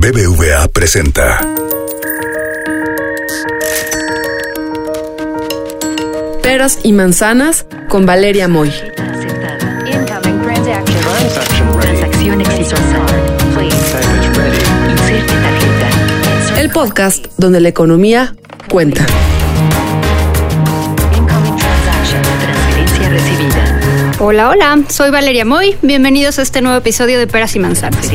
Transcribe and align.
BBVA 0.00 0.68
presenta. 0.68 1.40
Peras 6.40 6.78
y 6.84 6.92
manzanas 6.92 7.66
con 7.88 8.06
Valeria 8.06 8.46
Moy. 8.46 8.72
Transacción 11.80 12.40
exitosa. 12.42 13.06
El 16.60 16.70
podcast 16.70 17.26
donde 17.36 17.58
la 17.58 17.68
economía 17.68 18.36
cuenta. 18.70 19.04
Incoming 21.16 21.56
transaction. 21.56 22.22
Transferencia 22.22 23.08
recibida. 23.08 24.14
Hola, 24.20 24.50
hola, 24.50 24.78
soy 24.90 25.10
Valeria 25.10 25.44
Moy. 25.44 25.76
Bienvenidos 25.82 26.38
a 26.38 26.42
este 26.42 26.62
nuevo 26.62 26.78
episodio 26.78 27.18
de 27.18 27.26
Peras 27.26 27.56
y 27.56 27.58
Manzanas. 27.58 28.08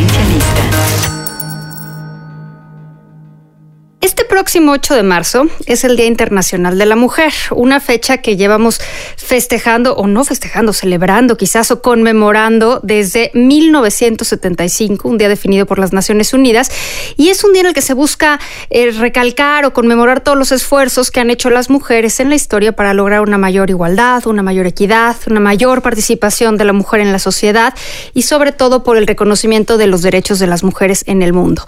Próximo 4.34 4.72
8 4.72 4.96
de 4.96 5.04
marzo 5.04 5.46
es 5.68 5.84
el 5.84 5.96
Día 5.96 6.08
Internacional 6.08 6.80
de 6.80 6.88
la 6.88 6.96
Mujer, 6.96 7.32
una 7.52 7.80
fecha 7.80 8.18
que 8.18 8.36
llevamos 8.36 8.82
festejando 9.16 9.94
o 9.94 10.08
no 10.08 10.24
festejando, 10.24 10.74
celebrando 10.74 11.38
quizás 11.38 11.70
o 11.70 11.84
conmemorando 11.84 12.80
desde 12.82 13.30
1975, 13.36 15.08
un 15.08 15.20
día 15.20 15.30
definido 15.30 15.68
por 15.68 15.78
las 15.78 15.94
Naciones 15.94 16.34
Unidas, 16.34 16.72
y 17.16 17.30
es 17.30 17.44
un 17.44 17.54
día 17.54 17.62
en 17.62 17.68
el 17.68 17.74
que 17.76 17.84
se 17.84 17.94
busca 17.94 18.40
eh, 18.72 18.90
recalcar 18.90 19.66
o 19.66 19.74
conmemorar 19.74 20.22
todos 20.22 20.36
los 20.36 20.52
esfuerzos 20.52 21.12
que 21.12 21.20
han 21.20 21.30
hecho 21.30 21.52
las 21.52 21.70
mujeres 21.70 22.20
en 22.20 22.30
la 22.30 22.36
historia 22.36 22.72
para 22.72 22.96
lograr 22.96 23.22
una 23.22 23.38
mayor 23.38 23.70
igualdad, 23.70 24.26
una 24.26 24.42
mayor 24.42 24.66
equidad, 24.66 25.16
una 25.28 25.42
mayor 25.42 25.84
participación 25.84 26.58
de 26.58 26.66
la 26.66 26.74
mujer 26.74 27.02
en 27.02 27.12
la 27.12 27.20
sociedad 27.20 27.76
y 28.16 28.24
sobre 28.24 28.52
todo 28.52 28.84
por 28.84 28.98
el 28.98 29.06
reconocimiento 29.06 29.78
de 29.78 29.86
los 29.86 30.02
derechos 30.02 30.40
de 30.40 30.48
las 30.48 30.64
mujeres 30.64 31.04
en 31.06 31.22
el 31.22 31.34
mundo. 31.34 31.64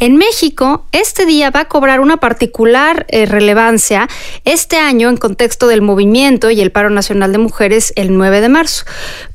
En 0.00 0.16
México, 0.16 0.84
este 0.92 1.24
día 1.24 1.48
va 1.50 1.60
a 1.60 1.64
cobrar 1.64 2.00
una 2.00 2.09
particular 2.18 3.06
eh, 3.08 3.26
relevancia 3.26 4.08
este 4.44 4.76
año 4.76 5.08
en 5.08 5.16
contexto 5.16 5.66
del 5.68 5.82
movimiento 5.82 6.50
y 6.50 6.60
el 6.60 6.70
paro 6.72 6.90
nacional 6.90 7.32
de 7.32 7.38
mujeres 7.38 7.92
el 7.96 8.16
9 8.16 8.40
de 8.40 8.48
marzo. 8.48 8.84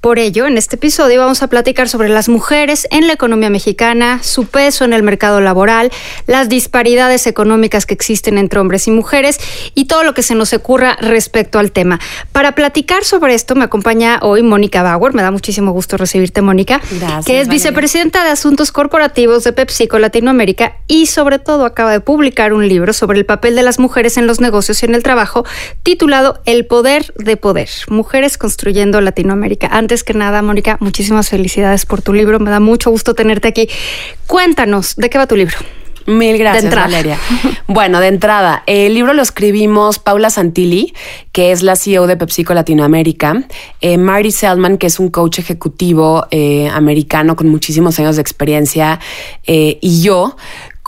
Por 0.01 0.19
ello, 0.19 0.45
en 0.45 0.57
este 0.57 0.75
episodio 0.75 1.19
vamos 1.19 1.41
a 1.43 1.47
platicar 1.47 1.89
sobre 1.89 2.09
las 2.09 2.29
mujeres 2.29 2.87
en 2.91 3.07
la 3.07 3.13
economía 3.13 3.49
mexicana, 3.49 4.21
su 4.23 4.45
peso 4.45 4.85
en 4.85 4.93
el 4.93 5.03
mercado 5.03 5.41
laboral, 5.41 5.91
las 6.27 6.49
disparidades 6.49 7.27
económicas 7.27 7.85
que 7.85 7.93
existen 7.93 8.37
entre 8.37 8.59
hombres 8.59 8.87
y 8.87 8.91
mujeres 8.91 9.39
y 9.73 9.85
todo 9.85 10.03
lo 10.03 10.13
que 10.13 10.23
se 10.23 10.35
nos 10.35 10.53
ocurra 10.53 10.97
respecto 10.99 11.59
al 11.59 11.71
tema. 11.71 11.99
Para 12.31 12.53
platicar 12.53 13.03
sobre 13.03 13.33
esto 13.33 13.55
me 13.55 13.63
acompaña 13.63 14.19
hoy 14.21 14.43
Mónica 14.43 14.83
Bauer, 14.83 15.13
me 15.13 15.21
da 15.21 15.31
muchísimo 15.31 15.71
gusto 15.71 15.97
recibirte 15.97 16.41
Mónica, 16.41 16.81
Gracias, 16.91 17.25
que 17.25 17.39
es 17.39 17.47
Valeria. 17.47 17.53
vicepresidenta 17.53 18.23
de 18.23 18.29
Asuntos 18.29 18.71
Corporativos 18.71 19.43
de 19.43 19.53
PepsiCo 19.53 19.99
Latinoamérica 19.99 20.77
y 20.87 21.07
sobre 21.07 21.39
todo 21.39 21.65
acaba 21.65 21.91
de 21.91 21.99
publicar 21.99 22.53
un 22.53 22.64
libro 22.69 22.93
sobre 22.93 23.19
el 23.19 23.25
papel 23.25 23.55
de 23.55 23.63
las 23.63 23.79
mujeres 23.79 24.17
en 24.17 24.27
los 24.27 24.39
negocios 24.39 24.81
y 24.81 24.85
en 24.85 24.95
el 24.95 25.03
trabajo 25.03 25.45
titulado 25.83 26.41
El 26.45 26.65
poder 26.65 27.13
de 27.15 27.37
poder, 27.37 27.69
Mujeres 27.89 28.37
construyendo 28.37 29.01
Latinoamérica. 29.01 29.67
Antes 29.67 30.03
que 30.03 30.13
nada, 30.13 30.41
Mónica, 30.41 30.77
muchísimas 30.79 31.29
felicidades 31.29 31.85
por 31.85 32.01
tu 32.01 32.13
libro, 32.13 32.39
me 32.39 32.51
da 32.51 32.59
mucho 32.59 32.91
gusto 32.91 33.13
tenerte 33.13 33.47
aquí. 33.47 33.69
Cuéntanos, 34.27 34.95
¿de 34.95 35.09
qué 35.09 35.17
va 35.17 35.27
tu 35.27 35.35
libro? 35.35 35.57
Mil 36.05 36.37
gracias. 36.37 36.73
Valeria. 36.73 37.17
Bueno, 37.67 37.99
de 37.99 38.07
entrada, 38.09 38.61
el 38.67 38.93
libro 38.93 39.13
lo 39.13 39.23
escribimos 39.23 39.97
Paula 39.97 40.29
Santilli, 40.29 40.93
que 41.31 41.51
es 41.51 41.63
la 41.63 41.75
CEO 41.75 42.05
de 42.05 42.15
PepsiCo 42.15 42.53
Latinoamérica, 42.53 43.43
eh, 43.81 43.97
Marty 43.97 44.29
Selman, 44.29 44.77
que 44.77 44.85
es 44.85 44.99
un 44.99 45.09
coach 45.09 45.39
ejecutivo 45.39 46.27
eh, 46.29 46.69
americano 46.71 47.35
con 47.35 47.49
muchísimos 47.49 47.99
años 47.99 48.17
de 48.17 48.21
experiencia, 48.21 48.99
eh, 49.47 49.79
y 49.81 50.03
yo, 50.03 50.37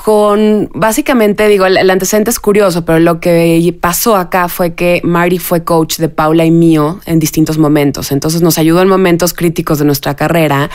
con 0.08 0.69
básicamente, 0.73 1.50
digo, 1.50 1.66
el, 1.66 1.89
antecedente 1.89 2.31
es 2.31 2.39
curioso, 2.39 2.86
pero 2.86 2.97
lo 2.97 3.19
que 3.19 3.75
pasó 3.81 4.16
acá 4.16 4.47
fue 4.47 4.73
que 4.73 5.02
Marty 5.03 5.38
fue 5.38 5.66
coach 5.66 5.97
de 5.97 6.08
Paula 6.08 6.45
y 6.45 6.52
mío 6.52 7.02
en 7.05 7.19
distintos 7.19 7.58
momentos. 7.58 8.14
Entonces 8.14 8.42
nos 8.42 8.58
ayudó 8.58 8.81
en 8.81 8.87
momentos 8.87 9.33
críticos 9.33 9.80
de 9.80 9.83
nuestra 9.83 10.15
carrera 10.15 10.70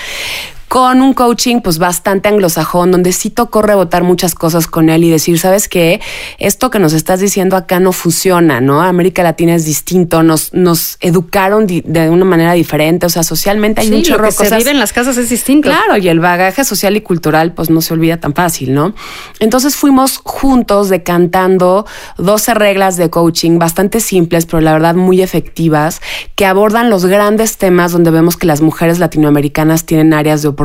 con 0.72 1.02
un 1.02 1.12
coaching 1.12 1.60
pues 1.60 1.76
bastante 1.76 2.30
anglosajón, 2.30 2.92
donde 2.92 3.12
sí 3.12 3.28
tocó 3.28 3.60
rebotar 3.60 4.04
muchas 4.04 4.34
cosas 4.34 4.66
con 4.66 4.88
él 4.88 5.04
y 5.04 5.10
decir, 5.10 5.38
¿sabes 5.38 5.68
qué? 5.68 6.00
Esto 6.38 6.70
que 6.70 6.78
nos 6.78 6.94
estás 6.94 7.20
diciendo 7.20 7.58
acá 7.58 7.78
no 7.78 7.92
funciona, 7.92 8.62
¿no? 8.62 8.80
América 8.80 9.22
Latina 9.22 9.54
es 9.54 9.66
distinto, 9.66 10.22
nos, 10.22 10.54
nos 10.54 10.96
educaron 11.00 11.66
di- 11.66 11.82
de 11.84 12.08
una 12.08 12.24
manera 12.24 12.54
diferente, 12.54 13.04
o 13.04 13.10
sea, 13.10 13.22
socialmente 13.22 13.82
hay 13.82 13.88
Sí, 13.88 13.92
un 13.92 14.00
lo 14.00 14.16
que 14.16 14.22
cosas. 14.34 14.48
se 14.48 14.56
vive 14.56 14.70
en 14.70 14.78
las 14.78 14.94
casas 14.94 15.18
es 15.18 15.28
distinto. 15.28 15.68
Claro, 15.68 15.98
y 15.98 16.08
el 16.08 16.20
bagaje 16.20 16.64
social 16.64 16.96
y 16.96 17.02
cultural 17.02 17.52
pues 17.52 17.68
no 17.68 17.82
se 17.82 17.92
olvida 17.92 18.16
tan 18.16 18.32
fácil, 18.32 18.72
¿no? 18.72 18.94
Entonces 19.40 19.76
fuimos 19.76 20.22
juntos 20.24 20.88
decantando 20.88 21.84
12 22.16 22.54
reglas 22.54 22.96
de 22.96 23.10
coaching 23.10 23.58
bastante 23.58 24.00
simples, 24.00 24.46
pero 24.46 24.62
la 24.62 24.72
verdad 24.72 24.94
muy 24.94 25.20
efectivas, 25.20 26.00
que 26.34 26.46
abordan 26.46 26.88
los 26.88 27.04
grandes 27.04 27.58
temas 27.58 27.92
donde 27.92 28.10
vemos 28.10 28.38
que 28.38 28.46
las 28.46 28.62
mujeres 28.62 28.98
latinoamericanas 28.98 29.84
tienen 29.84 30.14
áreas 30.14 30.40
de 30.40 30.48
oportunidad. 30.48 30.61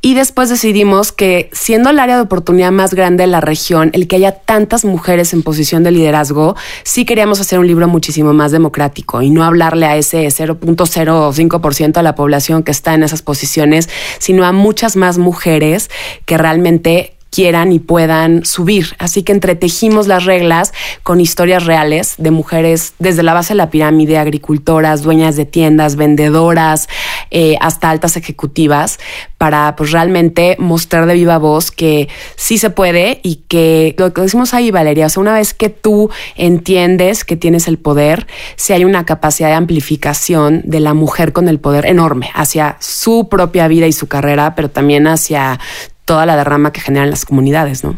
Y 0.00 0.14
después 0.14 0.48
decidimos 0.48 1.12
que 1.12 1.48
siendo 1.52 1.90
el 1.90 1.98
área 1.98 2.16
de 2.16 2.22
oportunidad 2.22 2.72
más 2.72 2.94
grande 2.94 3.22
de 3.22 3.28
la 3.28 3.40
región, 3.40 3.90
el 3.94 4.08
que 4.08 4.16
haya 4.16 4.32
tantas 4.32 4.84
mujeres 4.84 5.32
en 5.32 5.42
posición 5.42 5.82
de 5.82 5.90
liderazgo, 5.90 6.56
sí 6.82 7.04
queríamos 7.04 7.40
hacer 7.40 7.58
un 7.58 7.66
libro 7.66 7.88
muchísimo 7.88 8.32
más 8.32 8.52
democrático 8.52 9.22
y 9.22 9.30
no 9.30 9.44
hablarle 9.44 9.86
a 9.86 9.96
ese 9.96 10.26
0.05% 10.26 11.92
de 11.92 12.02
la 12.02 12.14
población 12.14 12.62
que 12.62 12.72
está 12.72 12.94
en 12.94 13.02
esas 13.02 13.22
posiciones, 13.22 13.88
sino 14.18 14.44
a 14.44 14.52
muchas 14.52 14.96
más 14.96 15.18
mujeres 15.18 15.90
que 16.26 16.38
realmente 16.38 17.13
quieran 17.34 17.72
y 17.72 17.80
puedan 17.80 18.44
subir. 18.44 18.94
Así 18.98 19.24
que 19.24 19.32
entretejimos 19.32 20.06
las 20.06 20.24
reglas 20.24 20.72
con 21.02 21.20
historias 21.20 21.64
reales 21.64 22.14
de 22.18 22.30
mujeres 22.30 22.94
desde 23.00 23.24
la 23.24 23.34
base 23.34 23.54
de 23.54 23.58
la 23.58 23.70
pirámide, 23.70 24.18
agricultoras, 24.18 25.02
dueñas 25.02 25.34
de 25.34 25.44
tiendas, 25.44 25.96
vendedoras, 25.96 26.88
eh, 27.32 27.56
hasta 27.60 27.90
altas 27.90 28.16
ejecutivas, 28.16 29.00
para 29.36 29.74
pues 29.74 29.90
realmente 29.90 30.56
mostrar 30.60 31.06
de 31.06 31.14
viva 31.14 31.38
voz 31.38 31.72
que 31.72 32.08
sí 32.36 32.56
se 32.56 32.70
puede 32.70 33.20
y 33.24 33.42
que 33.48 33.96
lo 33.98 34.12
que 34.12 34.22
decimos 34.22 34.54
ahí, 34.54 34.70
Valeria, 34.70 35.06
o 35.06 35.08
sea, 35.08 35.20
una 35.20 35.34
vez 35.34 35.54
que 35.54 35.70
tú 35.70 36.10
entiendes 36.36 37.24
que 37.24 37.36
tienes 37.36 37.66
el 37.66 37.78
poder, 37.78 38.28
si 38.56 38.72
hay 38.72 38.84
una 38.84 39.04
capacidad 39.04 39.48
de 39.48 39.54
amplificación 39.54 40.62
de 40.64 40.80
la 40.80 40.94
mujer 40.94 41.32
con 41.32 41.48
el 41.48 41.58
poder 41.58 41.86
enorme 41.86 42.30
hacia 42.34 42.76
su 42.78 43.28
propia 43.28 43.66
vida 43.66 43.86
y 43.86 43.92
su 43.92 44.06
carrera, 44.06 44.54
pero 44.54 44.70
también 44.70 45.06
hacia 45.08 45.58
toda 46.04 46.26
la 46.26 46.36
derrama 46.36 46.72
que 46.72 46.80
generan 46.80 47.10
las 47.10 47.24
comunidades, 47.24 47.84
¿no? 47.84 47.96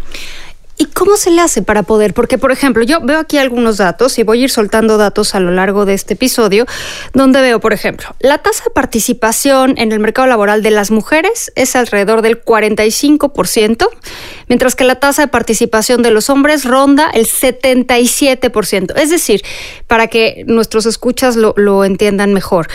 ¿Y 0.79 0.87
cómo 0.87 1.17
se 1.17 1.31
le 1.31 1.41
hace 1.41 1.63
para 1.63 1.85
poder? 1.85 2.13
Porque, 2.13 2.37
por 2.37 2.53
ejemplo, 2.53 2.83
yo 2.83 3.01
veo 3.01 3.19
aquí 3.19 3.39
algunos 3.39 3.79
datos 3.79 4.19
y 4.19 4.25
voy 4.25 4.41
a 4.41 4.45
ir 4.45 4.51
soltando 4.51 4.99
datos 4.99 5.35
a 5.35 5.41
lo 5.41 5.51
largo 5.51 5.87
de 5.87 5.95
este 5.95 6.15
episodio, 6.15 6.67
donde 7.15 7.41
veo, 7.41 7.61
por 7.61 7.73
ejemplo, 7.73 8.15
la 8.21 8.39
tasa 8.39 8.65
de 8.65 8.71
participación 8.71 9.79
en 9.79 9.93
el 9.93 10.01
mercado 10.01 10.29
laboral 10.29 10.63
de 10.63 10.71
las 10.71 10.91
mujeres 10.91 11.51
es 11.55 11.77
alrededor 11.77 12.21
del 12.21 12.45
45%, 12.45 13.89
mientras 14.49 14.75
que 14.75 14.85
la 14.85 14.97
tasa 14.97 15.23
de 15.23 15.29
participación 15.29 16.03
de 16.03 16.11
los 16.11 16.29
hombres 16.29 16.67
ronda 16.67 17.11
el 17.11 17.27
77%. 17.27 18.93
Es 18.97 19.09
decir, 19.09 19.43
para 19.87 20.09
que 20.09 20.45
nuestros 20.47 20.85
escuchas 20.85 21.37
lo, 21.37 21.55
lo 21.57 21.87
entiendan 21.87 22.35
mejor. 22.35 22.69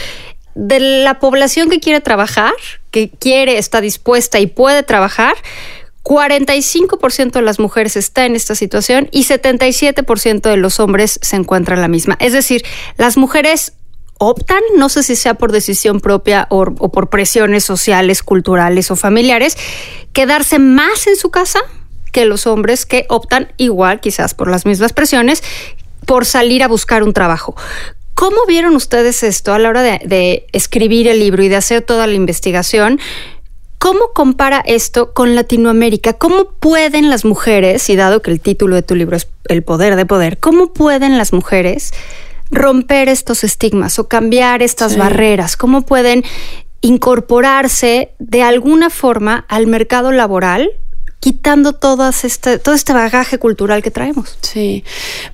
De 0.55 0.79
la 0.79 1.19
población 1.19 1.69
que 1.69 1.79
quiere 1.79 2.01
trabajar, 2.01 2.53
que 2.91 3.09
quiere, 3.09 3.57
está 3.57 3.81
dispuesta 3.81 4.39
y 4.39 4.47
puede 4.47 4.83
trabajar, 4.83 5.35
45% 6.03 7.31
de 7.31 7.41
las 7.41 7.59
mujeres 7.59 7.95
está 7.95 8.25
en 8.25 8.35
esta 8.35 8.55
situación 8.55 9.07
y 9.11 9.25
77% 9.25 10.41
de 10.41 10.57
los 10.57 10.79
hombres 10.79 11.19
se 11.21 11.35
encuentran 11.35 11.77
en 11.77 11.81
la 11.83 11.87
misma. 11.87 12.17
Es 12.19 12.33
decir, 12.33 12.63
las 12.97 13.17
mujeres 13.17 13.73
optan, 14.17 14.61
no 14.77 14.89
sé 14.89 15.03
si 15.03 15.15
sea 15.15 15.35
por 15.35 15.51
decisión 15.51 15.99
propia 15.99 16.47
o, 16.49 16.61
o 16.61 16.91
por 16.91 17.09
presiones 17.09 17.63
sociales, 17.63 18.23
culturales 18.23 18.91
o 18.91 18.95
familiares, 18.95 19.57
quedarse 20.13 20.59
más 20.59 21.07
en 21.07 21.15
su 21.15 21.31
casa 21.31 21.59
que 22.11 22.25
los 22.25 22.45
hombres 22.45 22.85
que 22.85 23.05
optan 23.09 23.51
igual, 23.57 23.99
quizás 23.99 24.33
por 24.33 24.49
las 24.49 24.65
mismas 24.65 24.93
presiones, 24.93 25.43
por 26.05 26.25
salir 26.25 26.63
a 26.63 26.67
buscar 26.67 27.03
un 27.03 27.13
trabajo. 27.13 27.55
¿Cómo 28.21 28.45
vieron 28.47 28.75
ustedes 28.75 29.23
esto 29.23 29.51
a 29.51 29.57
la 29.57 29.69
hora 29.69 29.81
de, 29.81 29.99
de 30.05 30.45
escribir 30.51 31.07
el 31.07 31.17
libro 31.17 31.41
y 31.41 31.49
de 31.49 31.55
hacer 31.55 31.81
toda 31.81 32.05
la 32.05 32.13
investigación? 32.13 32.99
¿Cómo 33.79 34.11
compara 34.13 34.61
esto 34.63 35.11
con 35.11 35.33
Latinoamérica? 35.33 36.13
¿Cómo 36.13 36.45
pueden 36.59 37.09
las 37.09 37.25
mujeres, 37.25 37.89
y 37.89 37.95
dado 37.95 38.21
que 38.21 38.29
el 38.29 38.39
título 38.39 38.75
de 38.75 38.83
tu 38.83 38.93
libro 38.93 39.17
es 39.17 39.27
El 39.45 39.63
poder 39.63 39.95
de 39.95 40.05
poder, 40.05 40.37
cómo 40.37 40.71
pueden 40.71 41.17
las 41.17 41.33
mujeres 41.33 41.93
romper 42.51 43.09
estos 43.09 43.43
estigmas 43.43 43.97
o 43.97 44.07
cambiar 44.07 44.61
estas 44.61 44.91
Sí. 44.91 44.99
barreras? 44.99 45.57
¿Cómo 45.57 45.81
pueden 45.81 46.23
incorporarse 46.81 48.11
de 48.19 48.43
alguna 48.43 48.91
forma 48.91 49.45
al 49.49 49.65
mercado 49.65 50.11
laboral 50.11 50.69
quitando 51.21 51.73
todas 51.73 52.25
este, 52.25 52.57
todo 52.57 52.73
este 52.73 52.93
bagaje 52.93 53.37
cultural 53.37 53.83
que 53.83 53.91
traemos. 53.91 54.39
Sí. 54.41 54.83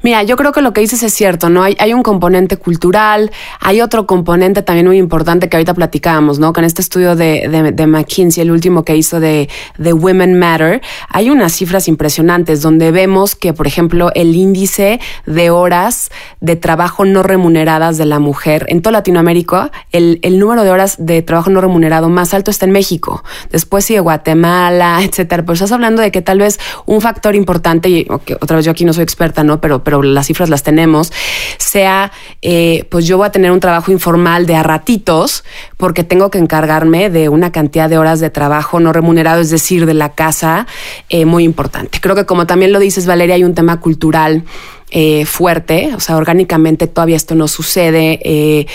Mira, 0.04 0.22
yo 0.24 0.36
creo 0.36 0.51
que 0.51 0.62
lo 0.62 0.74
que 0.74 0.81
dices 0.81 1.01
es 1.01 1.13
cierto, 1.13 1.50
¿no? 1.50 1.63
Hay, 1.63 1.94
un 1.94 2.04
componente 2.04 2.57
cultural, 2.57 3.31
hay 3.62 3.80
otro 3.80 4.06
componente 4.06 4.62
también 4.62 4.86
muy 4.86 4.98
importante 4.98 5.48
que 5.48 5.56
ahorita 5.56 5.74
platicábamos, 5.74 6.39
¿no? 6.39 6.51
Con 6.51 6.66
este 6.66 6.81
estudio 6.81 7.16
de, 7.16 7.72
de, 7.74 7.88
McKinsey, 7.88 8.44
el 8.44 8.51
último 8.51 8.84
que 8.84 8.98
hizo 8.98 9.22
de, 9.22 9.48
de 9.78 9.94
Women 9.94 10.38
Matter, 10.38 10.81
hay 11.07 11.30
unas 11.30 11.54
cifras 11.54 11.88
impresionantes 11.88 12.62
donde 12.62 12.92
vemos 12.92 13.36
que, 13.36 13.54
por 13.54 13.66
ejemplo, 13.66 14.12
el 14.13 14.36
índice 14.36 15.00
de 15.25 15.50
horas 15.51 16.12
de 16.42 16.57
trabajo 16.57 17.06
no 17.06 17.24
remuneradas 17.24 17.98
de 17.98 18.06
la 18.06 18.19
mujer 18.19 18.66
en 18.68 18.81
toda 18.81 18.92
Latinoamérica, 18.92 19.72
el, 19.94 20.19
el 20.22 20.38
número 20.38 20.66
de 20.66 20.69
horas 20.69 20.98
de 21.00 21.22
trabajo 21.22 21.50
no 21.50 21.62
remunerado 21.62 22.10
más 22.10 22.34
alto 22.34 22.51
está 22.51 22.66
en 22.66 22.74
México. 22.74 23.24
Después 23.51 23.86
sigue 23.86 24.01
Guatemala, 24.01 25.00
etcétera. 25.01 25.45
Hablando 25.77 26.01
de 26.01 26.12
que 26.12 26.21
tal 26.21 26.39
vez 26.39 26.59
un 26.85 27.01
factor 27.01 27.35
importante, 27.35 27.89
y 27.89 28.06
okay, 28.09 28.35
otra 28.39 28.57
vez 28.57 28.65
yo 28.65 28.71
aquí 28.71 28.85
no 28.85 28.94
soy 28.94 29.03
experta, 29.03 29.44
¿no? 29.44 29.62
Pero, 29.62 29.83
pero 29.83 30.03
las 30.03 30.27
cifras 30.27 30.50
las 30.50 30.63
tenemos, 30.63 31.12
sea, 31.57 32.12
eh, 32.41 32.85
pues 32.89 33.06
yo 33.06 33.18
voy 33.18 33.27
a 33.27 33.31
tener 33.31 33.51
un 33.51 33.59
trabajo 33.59 33.91
informal 33.91 34.45
de 34.45 34.56
a 34.56 34.63
ratitos 34.63 35.44
porque 35.77 36.03
tengo 36.03 36.31
que 36.31 36.39
encargarme 36.39 37.09
de 37.09 37.29
una 37.29 37.51
cantidad 37.51 37.89
de 37.89 37.97
horas 37.97 38.19
de 38.19 38.29
trabajo 38.29 38.79
no 38.79 38.94
remunerado, 38.94 39.41
es 39.41 39.50
decir, 39.50 39.85
de 39.85 39.94
la 39.94 40.13
casa, 40.13 40.68
eh, 41.09 41.25
muy 41.25 41.44
importante. 41.44 42.00
Creo 42.01 42.15
que 42.15 42.25
como 42.25 42.47
también 42.47 42.71
lo 42.71 42.79
dices, 42.79 43.06
Valeria, 43.06 43.35
hay 43.35 43.44
un 43.44 43.56
tema 43.56 43.79
cultural 43.79 44.44
eh, 44.89 45.25
fuerte, 45.25 45.91
o 45.95 46.00
sea, 46.00 46.15
orgánicamente 46.15 46.88
todavía 46.88 47.18
esto 47.18 47.35
no 47.35 47.47
sucede. 47.47 48.68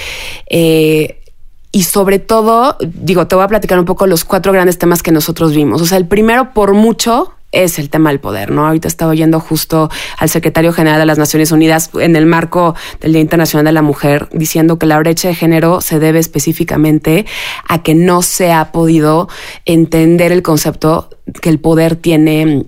Y 1.72 1.84
sobre 1.84 2.18
todo, 2.18 2.76
digo, 2.80 3.26
te 3.26 3.34
voy 3.34 3.44
a 3.44 3.48
platicar 3.48 3.78
un 3.78 3.86
poco 3.86 4.06
los 4.06 4.24
cuatro 4.24 4.52
grandes 4.52 4.78
temas 4.78 5.02
que 5.02 5.10
nosotros 5.10 5.54
vimos. 5.54 5.80
O 5.80 5.86
sea, 5.86 5.96
el 5.96 6.06
primero 6.06 6.52
por 6.52 6.74
mucho 6.74 7.32
es 7.50 7.78
el 7.78 7.90
tema 7.90 8.10
del 8.10 8.20
poder, 8.20 8.50
¿no? 8.50 8.66
Ahorita 8.66 8.88
estaba 8.88 9.10
oyendo 9.10 9.38
justo 9.40 9.90
al 10.18 10.28
secretario 10.28 10.72
general 10.72 10.98
de 10.98 11.06
las 11.06 11.18
Naciones 11.18 11.52
Unidas 11.52 11.90
en 11.94 12.16
el 12.16 12.26
marco 12.26 12.74
del 13.00 13.12
Día 13.12 13.20
Internacional 13.20 13.64
de 13.64 13.72
la 13.72 13.82
Mujer 13.82 14.28
diciendo 14.32 14.78
que 14.78 14.86
la 14.86 14.98
brecha 14.98 15.28
de 15.28 15.34
género 15.34 15.80
se 15.80 15.98
debe 15.98 16.18
específicamente 16.18 17.26
a 17.68 17.82
que 17.82 17.94
no 17.94 18.22
se 18.22 18.52
ha 18.52 18.72
podido 18.72 19.28
entender 19.66 20.32
el 20.32 20.42
concepto 20.42 21.10
que 21.40 21.50
el 21.50 21.58
poder 21.58 21.96
tiene 21.96 22.66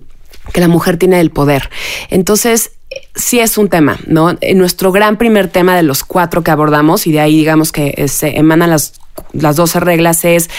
que 0.53 0.61
la 0.61 0.67
mujer 0.67 0.97
tiene 0.97 1.19
el 1.19 1.31
poder. 1.31 1.71
Entonces, 2.09 2.73
sí 3.15 3.39
es 3.39 3.57
un 3.57 3.69
tema, 3.69 3.97
¿no? 4.07 4.37
Nuestro 4.55 4.91
gran 4.91 5.17
primer 5.17 5.47
tema 5.47 5.75
de 5.75 5.83
los 5.83 6.03
cuatro 6.03 6.43
que 6.43 6.51
abordamos, 6.51 7.07
y 7.07 7.11
de 7.11 7.19
ahí 7.19 7.37
digamos 7.37 7.71
que 7.71 8.07
se 8.07 8.37
emanan 8.37 8.69
las, 8.69 8.93
las 9.33 9.55
12 9.55 9.79
reglas, 9.79 10.25
es 10.25 10.49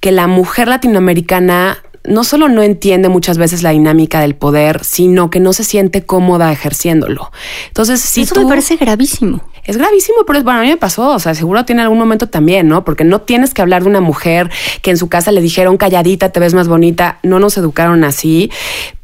que 0.00 0.12
la 0.12 0.26
mujer 0.26 0.68
latinoamericana 0.68 1.78
no 2.04 2.24
solo 2.24 2.48
no 2.48 2.62
entiende 2.62 3.08
muchas 3.08 3.38
veces 3.38 3.62
la 3.62 3.70
dinámica 3.70 4.20
del 4.20 4.34
poder, 4.34 4.84
sino 4.84 5.30
que 5.30 5.40
no 5.40 5.52
se 5.52 5.64
siente 5.64 6.04
cómoda 6.04 6.50
ejerciéndolo. 6.50 7.30
Entonces, 7.66 8.00
si 8.00 8.22
Eso 8.22 8.34
tú, 8.34 8.42
me 8.42 8.48
parece 8.48 8.76
gravísimo. 8.76 9.42
es 9.64 9.76
gravísimo, 9.76 10.24
pero 10.26 10.38
es 10.38 10.44
bueno, 10.44 10.60
a 10.60 10.62
mí 10.62 10.68
me 10.68 10.76
pasó, 10.78 11.10
o 11.10 11.18
sea, 11.18 11.34
seguro 11.34 11.64
tiene 11.66 11.82
algún 11.82 11.98
momento 11.98 12.28
también, 12.28 12.68
¿no? 12.68 12.84
Porque 12.84 13.04
no 13.04 13.20
tienes 13.20 13.52
que 13.52 13.60
hablar 13.60 13.82
de 13.82 13.90
una 13.90 14.00
mujer 14.00 14.50
que 14.80 14.90
en 14.90 14.96
su 14.96 15.08
casa 15.08 15.32
le 15.32 15.42
dijeron 15.42 15.76
calladita, 15.76 16.30
te 16.30 16.40
ves 16.40 16.54
más 16.54 16.68
bonita, 16.68 17.18
no 17.22 17.40
nos 17.40 17.58
educaron 17.58 18.04
así, 18.04 18.50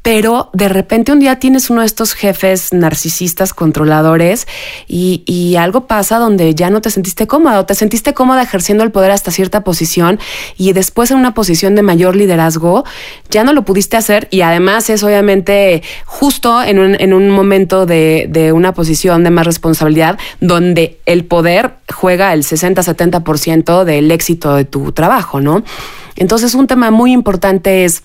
pero 0.04 0.50
de 0.52 0.68
repente 0.68 1.12
un 1.12 1.18
día 1.18 1.38
tienes 1.38 1.70
uno 1.70 1.80
de 1.80 1.86
estos 1.86 2.12
jefes 2.12 2.74
narcisistas, 2.74 3.54
controladores, 3.54 4.46
y, 4.86 5.54
algo 5.54 5.86
pasa 5.86 6.18
donde 6.18 6.54
ya 6.54 6.68
no 6.68 6.80
te 6.82 6.90
sentiste 6.90 7.26
cómoda 7.26 7.60
o 7.60 7.64
te 7.64 7.74
sentiste 7.74 8.12
cómoda 8.12 8.42
ejerciendo 8.42 8.82
el 8.84 8.90
poder 8.90 9.12
hasta 9.12 9.30
cierta 9.30 9.62
posición 9.62 10.18
y 10.58 10.72
después 10.72 11.10
en 11.12 11.18
una 11.18 11.32
posición 11.32 11.76
de 11.76 11.82
mayor 11.82 12.16
liderazgo 12.16 12.84
ya 13.30 13.44
no 13.44 13.52
lo 13.52 13.64
pudiste 13.64 13.96
hacer 13.96 14.26
y 14.32 14.40
además 14.40 14.90
es 14.90 15.04
obviamente 15.04 15.82
justo 16.04 16.60
en 16.62 16.80
un, 16.80 17.00
en 17.00 17.14
un 17.14 17.30
momento 17.30 17.86
de, 17.86 18.26
de 18.28 18.52
una 18.52 18.74
posición 18.74 19.22
de 19.22 19.30
más 19.30 19.46
responsabilidad 19.46 20.18
donde 20.40 20.98
el 21.06 21.24
poder 21.24 21.76
juega 21.94 22.32
el 22.32 22.42
60-70% 22.42 23.84
del 23.84 24.10
éxito 24.10 24.56
de 24.56 24.64
tu 24.64 24.90
trabajo, 24.92 25.40
¿no? 25.40 25.62
Entonces 26.16 26.54
un 26.54 26.66
tema 26.66 26.90
muy 26.90 27.12
importante 27.12 27.84
es 27.84 28.02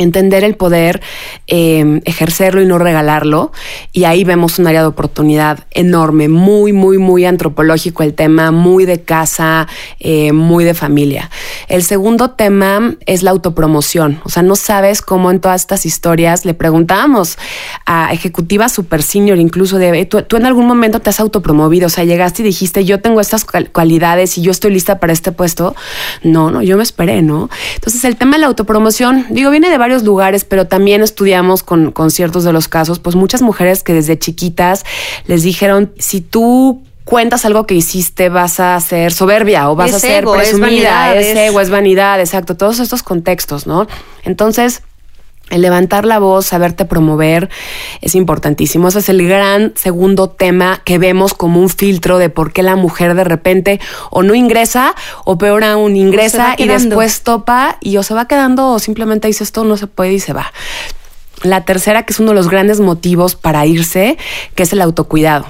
entender 0.00 0.44
el 0.44 0.56
poder, 0.56 1.00
eh, 1.46 2.00
ejercerlo 2.04 2.62
y 2.62 2.66
no 2.66 2.78
regalarlo. 2.78 3.52
Y 3.92 4.04
ahí 4.04 4.24
vemos 4.24 4.58
un 4.58 4.66
área 4.66 4.80
de 4.80 4.86
oportunidad 4.86 5.66
enorme, 5.70 6.28
muy, 6.28 6.72
muy, 6.72 6.98
muy 6.98 7.24
antropológico 7.24 8.02
el 8.02 8.14
tema, 8.14 8.50
muy 8.50 8.86
de 8.86 9.02
casa, 9.02 9.68
eh, 9.98 10.32
muy 10.32 10.64
de 10.64 10.74
familia. 10.74 11.30
El 11.68 11.82
segundo 11.82 12.30
tema 12.30 12.94
es 13.06 13.22
la 13.22 13.30
autopromoción. 13.30 14.20
O 14.24 14.30
sea, 14.30 14.42
no 14.42 14.56
sabes 14.56 15.02
cómo 15.02 15.30
en 15.30 15.40
todas 15.40 15.60
estas 15.60 15.84
historias 15.84 16.44
le 16.44 16.54
preguntábamos 16.54 17.36
a 17.84 18.12
ejecutivas 18.12 18.72
super 18.72 19.02
senior, 19.02 19.38
incluso 19.38 19.78
de, 19.78 20.06
¿tú, 20.06 20.22
tú 20.22 20.36
en 20.36 20.46
algún 20.46 20.66
momento 20.66 21.00
te 21.00 21.10
has 21.10 21.20
autopromovido, 21.20 21.86
o 21.86 21.90
sea, 21.90 22.04
llegaste 22.04 22.42
y 22.42 22.46
dijiste, 22.46 22.84
yo 22.84 23.00
tengo 23.00 23.20
estas 23.20 23.44
cualidades 23.44 24.38
y 24.38 24.42
yo 24.42 24.50
estoy 24.50 24.72
lista 24.72 24.98
para 24.98 25.12
este 25.12 25.32
puesto. 25.32 25.74
No, 26.22 26.50
no, 26.50 26.62
yo 26.62 26.76
me 26.76 26.82
esperé, 26.82 27.22
¿no? 27.22 27.50
Entonces 27.74 28.04
el 28.04 28.16
tema 28.16 28.36
de 28.36 28.40
la 28.40 28.46
autopromoción, 28.46 29.26
digo, 29.30 29.50
viene 29.50 29.68
de 29.70 29.78
varios 29.78 29.89
lugares, 30.02 30.44
pero 30.44 30.66
también 30.66 31.02
estudiamos 31.02 31.62
con, 31.62 31.92
con 31.92 32.10
ciertos 32.10 32.44
de 32.44 32.52
los 32.52 32.68
casos, 32.68 32.98
pues 32.98 33.16
muchas 33.16 33.42
mujeres 33.42 33.82
que 33.82 33.92
desde 33.92 34.18
chiquitas 34.18 34.84
les 35.26 35.42
dijeron, 35.42 35.92
si 35.98 36.20
tú 36.20 36.82
cuentas 37.04 37.44
algo 37.44 37.66
que 37.66 37.74
hiciste, 37.74 38.28
vas 38.28 38.60
a 38.60 38.78
ser 38.80 39.12
soberbia 39.12 39.68
o 39.70 39.74
vas 39.74 39.90
Es 39.90 39.96
a 39.96 39.98
ser 40.00 40.22
ego, 40.22 40.36
es 40.36 40.50
presumida, 40.50 40.66
vanidad, 40.68 41.16
es, 41.16 41.26
es- 41.26 41.36
ego, 41.36 41.60
es 41.60 41.70
vanidad, 41.70 42.20
exacto, 42.20 42.56
todos 42.56 42.78
estos 42.78 43.02
contextos, 43.02 43.66
¿no? 43.66 43.86
Entonces, 44.22 44.82
el 45.50 45.62
levantar 45.62 46.06
la 46.06 46.18
voz, 46.18 46.46
saberte 46.46 46.84
promover, 46.84 47.50
es 48.00 48.14
importantísimo. 48.14 48.88
Ese 48.88 49.00
es 49.00 49.08
el 49.08 49.26
gran 49.26 49.72
segundo 49.76 50.30
tema 50.30 50.80
que 50.84 50.98
vemos 50.98 51.34
como 51.34 51.60
un 51.60 51.68
filtro 51.68 52.18
de 52.18 52.30
por 52.30 52.52
qué 52.52 52.62
la 52.62 52.76
mujer 52.76 53.14
de 53.14 53.24
repente 53.24 53.80
o 54.10 54.22
no 54.22 54.34
ingresa 54.34 54.94
o 55.24 55.38
peor 55.38 55.64
aún 55.64 55.96
ingresa 55.96 56.54
y 56.56 56.66
después 56.66 57.22
topa 57.22 57.76
y 57.80 57.96
o 57.96 58.02
se 58.02 58.14
va 58.14 58.26
quedando 58.26 58.70
o 58.70 58.78
simplemente 58.78 59.28
dice 59.28 59.44
esto 59.44 59.64
no 59.64 59.76
se 59.76 59.86
puede 59.86 60.14
y 60.14 60.20
se 60.20 60.32
va. 60.32 60.52
La 61.42 61.64
tercera, 61.64 62.02
que 62.02 62.12
es 62.12 62.20
uno 62.20 62.30
de 62.30 62.34
los 62.34 62.50
grandes 62.50 62.80
motivos 62.80 63.34
para 63.34 63.64
irse, 63.64 64.18
que 64.54 64.62
es 64.62 64.72
el 64.72 64.82
autocuidado. 64.82 65.46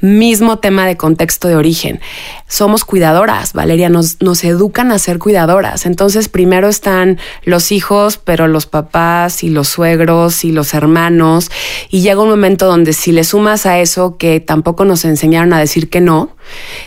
Mismo 0.00 0.58
tema 0.58 0.86
de 0.86 0.96
contexto 0.96 1.46
de 1.46 1.54
origen. 1.54 2.00
Somos 2.48 2.84
cuidadoras, 2.84 3.52
Valeria, 3.52 3.88
nos, 3.90 4.20
nos 4.20 4.42
educan 4.42 4.90
a 4.90 4.98
ser 4.98 5.18
cuidadoras. 5.18 5.86
Entonces, 5.86 6.28
primero 6.28 6.68
están 6.68 7.18
los 7.44 7.70
hijos, 7.70 8.16
pero 8.16 8.48
los 8.48 8.66
papás 8.66 9.44
y 9.44 9.50
los 9.50 9.68
suegros 9.68 10.44
y 10.44 10.50
los 10.50 10.74
hermanos. 10.74 11.50
Y 11.90 12.00
llega 12.00 12.22
un 12.22 12.30
momento 12.30 12.66
donde 12.66 12.92
si 12.92 13.12
le 13.12 13.22
sumas 13.22 13.66
a 13.66 13.78
eso 13.78 14.16
que 14.16 14.40
tampoco 14.40 14.84
nos 14.84 15.04
enseñaron 15.04 15.52
a 15.52 15.60
decir 15.60 15.90
que 15.90 16.00
no, 16.00 16.34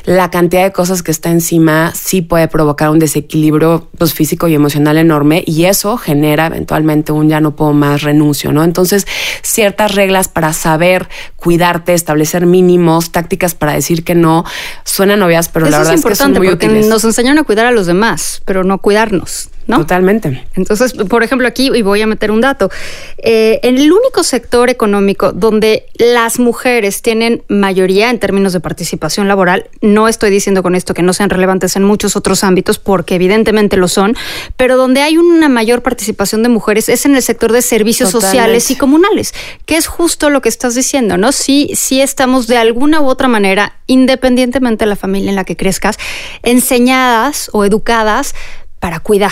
la 0.06 0.32
cantidad 0.32 0.64
de 0.64 0.72
cosas 0.72 1.04
que 1.04 1.12
está 1.12 1.30
encima 1.30 1.92
sí 1.96 2.22
puede 2.22 2.48
provocar 2.48 2.90
un 2.90 3.00
desequilibrio 3.00 3.90
pues, 3.98 4.14
físico 4.14 4.48
y 4.48 4.56
emocional 4.56 4.98
enorme 4.98 5.44
y 5.46 5.66
eso 5.66 5.98
genera 5.98 6.48
eventualmente 6.48 7.12
un 7.12 7.30
ya 7.30 7.40
no 7.40 7.56
puedo 7.56 7.74
más 7.74 8.02
renuncio, 8.02 8.52
¿no? 8.52 8.64
Entonces, 8.64 9.08
ciertas 9.42 9.96
reglas 9.96 10.28
para 10.28 10.54
saber 10.54 11.10
cuidarte, 11.36 11.94
establecer 11.94 12.46
mínimos, 12.46 13.12
tácticas 13.12 13.56
para 13.56 13.74
decir 13.74 14.04
que 14.04 14.16
no, 14.16 14.44
suenan 14.84 15.22
obvias, 15.22 15.50
pero 15.50 15.66
la 15.70 15.80
verdad 15.80 15.94
es 15.94 16.00
es, 16.00 16.06
que 16.06 16.10
importante 16.10 16.36
son 16.36 16.44
muy 16.44 16.50
porque 16.50 16.68
útiles. 16.68 16.88
nos 16.88 17.04
enseñaron 17.04 17.40
a 17.40 17.44
cuidar 17.44 17.66
a 17.66 17.72
los 17.72 17.88
demás, 17.88 18.42
pero 18.46 18.64
no 18.64 18.78
cuidarnos, 18.80 19.50
¿no? 19.68 19.78
Totalmente. 19.78 20.46
Entonces, 20.56 20.94
por 20.94 21.24
ejemplo, 21.24 21.48
aquí, 21.48 21.72
y 21.74 21.82
voy 21.82 22.02
a 22.02 22.08
meter 22.08 22.32
un 22.32 22.42
dato, 22.42 22.70
eh, 23.18 23.60
en 23.64 23.78
el 23.78 23.92
único 23.92 24.24
sector 24.24 24.70
económico 24.70 25.32
donde 25.32 25.86
las 25.96 26.40
mujeres 26.40 27.02
tienen 27.02 27.44
mayoría 27.48 28.10
en 28.10 28.20
términos 28.20 28.54
de 28.54 28.60
participación 28.60 29.28
laboral, 29.28 29.70
no 29.82 30.08
estoy 30.08 30.30
diciendo 30.30 30.64
con 30.64 30.76
esto 30.76 30.94
que 30.94 31.02
no 31.02 31.14
sean 31.14 31.30
relevantes 31.30 31.76
en 31.76 31.84
muchos 31.84 32.16
otros 32.16 32.44
ámbitos, 32.44 32.80
porque 32.80 33.16
evidentemente 33.16 33.78
lo 33.78 33.88
son, 33.88 34.16
pero 34.58 34.78
donde 34.78 35.02
hay 35.02 35.18
una 35.18 35.50
mayor 35.50 35.82
participación 35.82 36.44
de 36.44 36.50
mujeres 36.50 36.90
es 36.90 37.06
en 37.06 37.16
el 37.16 37.22
sector 37.22 37.52
de 37.52 37.62
servicios 37.62 38.12
Totalmente. 38.12 38.38
sociales 38.38 38.72
y 38.72 38.76
comunales, 38.76 39.34
que 39.66 39.78
es 39.78 39.88
justo 39.88 40.30
lo 40.30 40.42
que 40.42 40.50
estás 40.50 40.76
diciendo, 40.76 41.18
¿no? 41.18 41.32
Sí, 41.32 41.72
sí 41.76 42.02
estamos 42.02 42.48
de 42.48 42.58
alguna 42.58 43.02
u 43.02 43.08
otra 43.08 43.28
manera, 43.28 43.78
independientemente 43.88 44.86
de 44.86 44.90
la 44.90 44.96
familia 44.96 45.30
en 45.30 45.36
la 45.36 45.44
que 45.44 45.56
crezcas, 45.56 45.98
enseñadas 46.42 47.50
o 47.54 47.66
educadas 47.66 48.36
para 48.84 49.00
cuidar. 49.00 49.32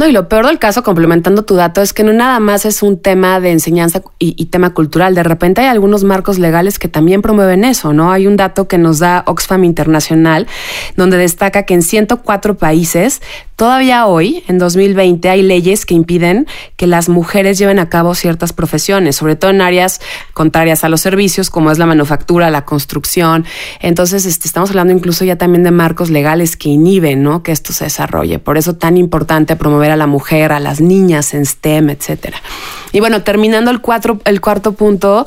No, 0.00 0.08
y 0.08 0.12
lo 0.12 0.30
peor 0.30 0.46
del 0.46 0.58
caso, 0.58 0.82
complementando 0.82 1.42
tu 1.42 1.56
dato, 1.56 1.82
es 1.82 1.92
que 1.92 2.04
no 2.04 2.14
nada 2.14 2.40
más 2.40 2.64
es 2.64 2.82
un 2.82 2.98
tema 2.98 3.38
de 3.38 3.50
enseñanza 3.50 4.00
y, 4.18 4.46
tema 4.46 4.72
cultural. 4.72 5.14
De 5.14 5.22
repente 5.22 5.60
hay 5.60 5.66
algunos 5.66 6.04
marcos 6.04 6.38
legales 6.38 6.78
que 6.78 6.88
también 6.88 7.20
promueven 7.20 7.64
eso, 7.64 7.92
¿no? 7.92 8.10
Hay 8.10 8.26
un 8.26 8.38
dato 8.38 8.66
que 8.66 8.78
nos 8.78 8.98
da 8.98 9.24
Oxfam 9.26 9.62
Internacional, 9.62 10.46
donde 10.96 11.18
destaca 11.18 11.64
que 11.64 11.74
en 11.74 11.82
104 11.82 12.56
países, 12.56 13.20
todavía 13.56 14.06
hoy, 14.06 14.42
en 14.48 14.56
2020, 14.56 15.28
hay 15.28 15.42
leyes 15.42 15.84
que 15.84 15.92
impiden 15.92 16.46
que 16.76 16.86
las 16.86 17.10
mujeres 17.10 17.58
lleven 17.58 17.78
a 17.78 17.90
cabo 17.90 18.14
ciertas 18.14 18.54
profesiones, 18.54 19.16
sobre 19.16 19.36
todo 19.36 19.50
en 19.50 19.60
áreas 19.60 20.00
contrarias 20.32 20.82
a 20.82 20.88
los 20.88 21.02
servicios, 21.02 21.50
como 21.50 21.70
es 21.70 21.78
la 21.78 21.84
manufactura, 21.84 22.48
la 22.48 22.64
construcción. 22.64 23.44
Entonces, 23.80 24.24
este, 24.24 24.48
estamos 24.48 24.70
hablando 24.70 24.94
incluso 24.94 25.26
ya 25.26 25.36
también 25.36 25.62
de 25.62 25.72
marcos 25.72 26.08
legales 26.08 26.56
que 26.56 26.70
inhiben, 26.70 27.22
¿no? 27.22 27.42
Que 27.42 27.52
esto 27.52 27.74
se 27.74 27.84
desarrolle. 27.84 28.38
Por 28.38 28.56
eso 28.56 28.76
tan 28.76 28.96
importante 28.96 29.56
promover 29.56 29.89
a 29.90 29.96
la 29.96 30.06
mujer, 30.06 30.52
a 30.52 30.60
las 30.60 30.80
niñas 30.80 31.34
en 31.34 31.46
STEM, 31.46 31.90
etcétera. 31.90 32.38
Y 32.92 33.00
bueno, 33.00 33.22
terminando 33.22 33.70
el, 33.70 33.80
cuatro, 33.80 34.20
el 34.24 34.40
cuarto 34.40 34.72
punto 34.72 35.26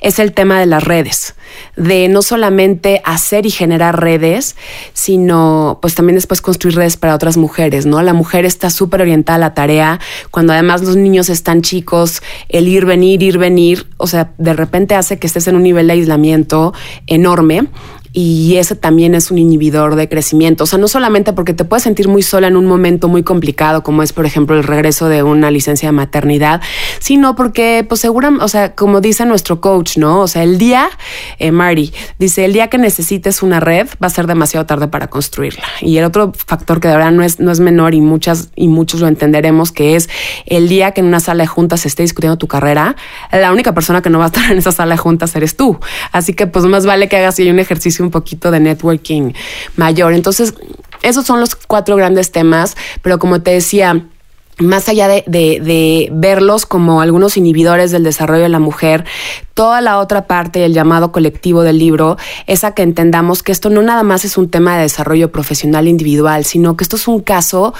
es 0.00 0.18
el 0.18 0.32
tema 0.32 0.58
de 0.58 0.66
las 0.66 0.82
redes, 0.82 1.34
de 1.76 2.08
no 2.08 2.22
solamente 2.22 3.00
hacer 3.04 3.46
y 3.46 3.50
generar 3.50 4.00
redes, 4.00 4.56
sino 4.92 5.78
pues 5.80 5.94
también 5.94 6.16
después 6.16 6.40
construir 6.40 6.76
redes 6.76 6.96
para 6.96 7.14
otras 7.14 7.36
mujeres, 7.36 7.86
¿no? 7.86 8.02
La 8.02 8.14
mujer 8.14 8.44
está 8.44 8.70
súper 8.70 9.02
orientada 9.02 9.36
a 9.36 9.40
la 9.40 9.54
tarea, 9.54 10.00
cuando 10.30 10.52
además 10.52 10.82
los 10.82 10.96
niños 10.96 11.28
están 11.28 11.62
chicos, 11.62 12.22
el 12.48 12.66
ir, 12.66 12.84
venir, 12.84 13.22
ir, 13.22 13.38
venir, 13.38 13.86
o 13.96 14.06
sea, 14.06 14.32
de 14.38 14.52
repente 14.52 14.96
hace 14.96 15.18
que 15.18 15.26
estés 15.26 15.46
en 15.46 15.56
un 15.56 15.62
nivel 15.62 15.86
de 15.86 15.92
aislamiento 15.92 16.74
enorme 17.06 17.68
y 18.16 18.58
ese 18.58 18.76
también 18.76 19.16
es 19.16 19.32
un 19.32 19.38
inhibidor 19.38 19.96
de 19.96 20.08
crecimiento. 20.08 20.64
O 20.64 20.66
sea, 20.68 20.78
no 20.78 20.86
solamente 20.86 21.32
porque 21.32 21.52
te 21.52 21.64
puedes 21.64 21.82
sentir 21.82 22.06
muy 22.06 22.22
sola 22.22 22.46
en 22.46 22.56
un 22.56 22.64
momento 22.64 23.08
muy 23.08 23.24
complicado, 23.24 23.82
como 23.82 24.04
es, 24.04 24.12
por 24.12 24.24
ejemplo, 24.24 24.56
el 24.56 24.62
regreso 24.62 25.08
de 25.08 25.24
una 25.24 25.50
licencia 25.50 25.88
de 25.88 25.92
maternidad, 25.92 26.62
sino 27.00 27.34
porque, 27.34 27.84
pues, 27.88 28.00
seguramente, 28.00 28.44
o 28.44 28.48
sea, 28.48 28.76
como 28.76 29.00
dice 29.00 29.26
nuestro 29.26 29.60
coach, 29.60 29.96
¿no? 29.96 30.20
O 30.20 30.28
sea, 30.28 30.44
el 30.44 30.58
día, 30.58 30.90
eh, 31.40 31.52
dice, 32.20 32.44
el 32.44 32.52
día 32.52 32.68
que 32.68 32.78
necesites 32.78 33.42
una 33.42 33.58
red 33.58 33.88
va 34.00 34.06
a 34.06 34.10
ser 34.10 34.28
demasiado 34.28 34.64
tarde 34.64 34.86
para 34.86 35.08
construirla. 35.08 35.64
Y 35.80 35.96
el 35.96 36.04
otro 36.04 36.32
factor 36.36 36.78
que 36.78 36.86
de 36.86 36.94
verdad 36.94 37.10
no 37.10 37.24
es, 37.24 37.40
no 37.40 37.50
es 37.50 37.58
menor 37.58 37.94
y 37.94 38.00
muchas 38.00 38.50
y 38.54 38.68
muchos 38.68 39.00
lo 39.00 39.08
entenderemos, 39.08 39.72
que 39.72 39.96
es 39.96 40.08
el 40.46 40.68
día 40.68 40.92
que 40.92 41.00
en 41.00 41.08
una 41.08 41.18
sala 41.18 41.42
de 41.42 41.48
juntas 41.48 41.80
se 41.80 41.88
esté 41.88 42.04
discutiendo 42.04 42.38
tu 42.38 42.46
carrera, 42.46 42.94
la 43.32 43.50
única 43.50 43.74
persona 43.74 44.02
que 44.02 44.10
no 44.10 44.20
va 44.20 44.26
a 44.26 44.28
estar 44.28 44.52
en 44.52 44.58
esa 44.58 44.70
sala 44.70 44.94
de 44.94 44.98
juntas 44.98 45.34
eres 45.34 45.56
tú. 45.56 45.80
Así 46.12 46.32
que, 46.34 46.46
pues, 46.46 46.64
más 46.66 46.86
vale 46.86 47.08
que 47.08 47.16
hagas 47.16 47.40
un 47.40 47.58
ejercicio 47.58 48.03
un 48.04 48.10
poquito 48.10 48.50
de 48.50 48.60
networking 48.60 49.32
mayor. 49.76 50.12
Entonces, 50.12 50.54
esos 51.02 51.26
son 51.26 51.40
los 51.40 51.54
cuatro 51.54 51.96
grandes 51.96 52.32
temas, 52.32 52.76
pero 53.02 53.18
como 53.18 53.42
te 53.42 53.50
decía, 53.50 54.06
más 54.58 54.88
allá 54.88 55.08
de, 55.08 56.08
verlos 56.12 56.64
como 56.66 57.00
algunos 57.00 57.36
inhibidores 57.36 57.90
del 57.90 58.04
desarrollo 58.04 58.44
de 58.44 58.48
la 58.48 58.60
mujer, 58.60 59.04
toda 59.54 59.80
la 59.80 59.98
otra 59.98 60.26
parte, 60.26 60.64
el 60.64 60.72
llamado 60.72 61.12
colectivo 61.12 61.62
del 61.62 61.78
libro, 61.78 62.16
es 62.46 62.64
a 62.64 62.72
que 62.72 62.82
entendamos 62.82 63.42
que 63.42 63.52
esto 63.52 63.70
no 63.70 63.82
nada 63.82 64.02
más 64.02 64.24
es 64.24 64.38
un 64.38 64.48
tema 64.50 64.76
de 64.76 64.82
desarrollo 64.82 65.32
profesional 65.32 65.88
individual, 65.88 66.44
sino 66.44 66.76
que 66.76 66.84
esto 66.84 66.96
es 66.96 67.08
un 67.08 67.20
caso 67.20 67.74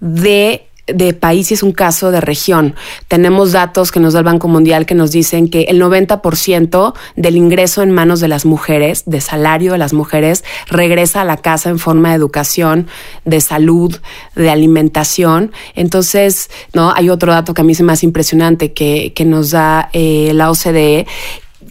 de 0.00 0.67
de 0.92 1.14
país 1.14 1.50
y 1.50 1.54
es 1.54 1.62
un 1.62 1.72
caso 1.72 2.10
de 2.10 2.20
región. 2.20 2.74
Tenemos 3.08 3.52
datos 3.52 3.92
que 3.92 4.00
nos 4.00 4.12
da 4.12 4.20
el 4.20 4.24
Banco 4.24 4.48
Mundial 4.48 4.86
que 4.86 4.94
nos 4.94 5.10
dicen 5.10 5.48
que 5.48 5.62
el 5.62 5.80
90% 5.80 6.94
del 7.16 7.36
ingreso 7.36 7.82
en 7.82 7.92
manos 7.92 8.20
de 8.20 8.28
las 8.28 8.44
mujeres, 8.44 9.04
de 9.06 9.20
salario 9.20 9.72
de 9.72 9.78
las 9.78 9.92
mujeres, 9.92 10.44
regresa 10.68 11.22
a 11.22 11.24
la 11.24 11.36
casa 11.36 11.70
en 11.70 11.78
forma 11.78 12.10
de 12.10 12.16
educación, 12.16 12.88
de 13.24 13.40
salud, 13.40 13.96
de 14.34 14.50
alimentación. 14.50 15.52
Entonces, 15.74 16.50
no, 16.72 16.92
hay 16.94 17.10
otro 17.10 17.32
dato 17.32 17.54
que 17.54 17.60
a 17.60 17.64
mí 17.64 17.74
se 17.74 17.82
me 17.82 17.92
hace 17.92 18.06
impresionante 18.06 18.72
que, 18.72 19.12
que 19.14 19.24
nos 19.24 19.50
da 19.50 19.90
eh, 19.92 20.32
la 20.34 20.50
OCDE, 20.50 21.06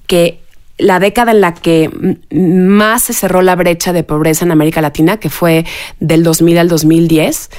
que 0.05 0.39
la 0.77 0.99
década 0.99 1.31
en 1.31 1.41
la 1.41 1.53
que 1.53 1.89
más 2.31 3.03
se 3.03 3.13
cerró 3.13 3.41
la 3.41 3.55
brecha 3.55 3.93
de 3.93 4.03
pobreza 4.03 4.45
en 4.45 4.51
América 4.51 4.81
Latina, 4.81 5.17
que 5.17 5.29
fue 5.29 5.65
del 5.99 6.23
2000 6.23 6.57
al 6.59 6.67
2010, 6.67 7.49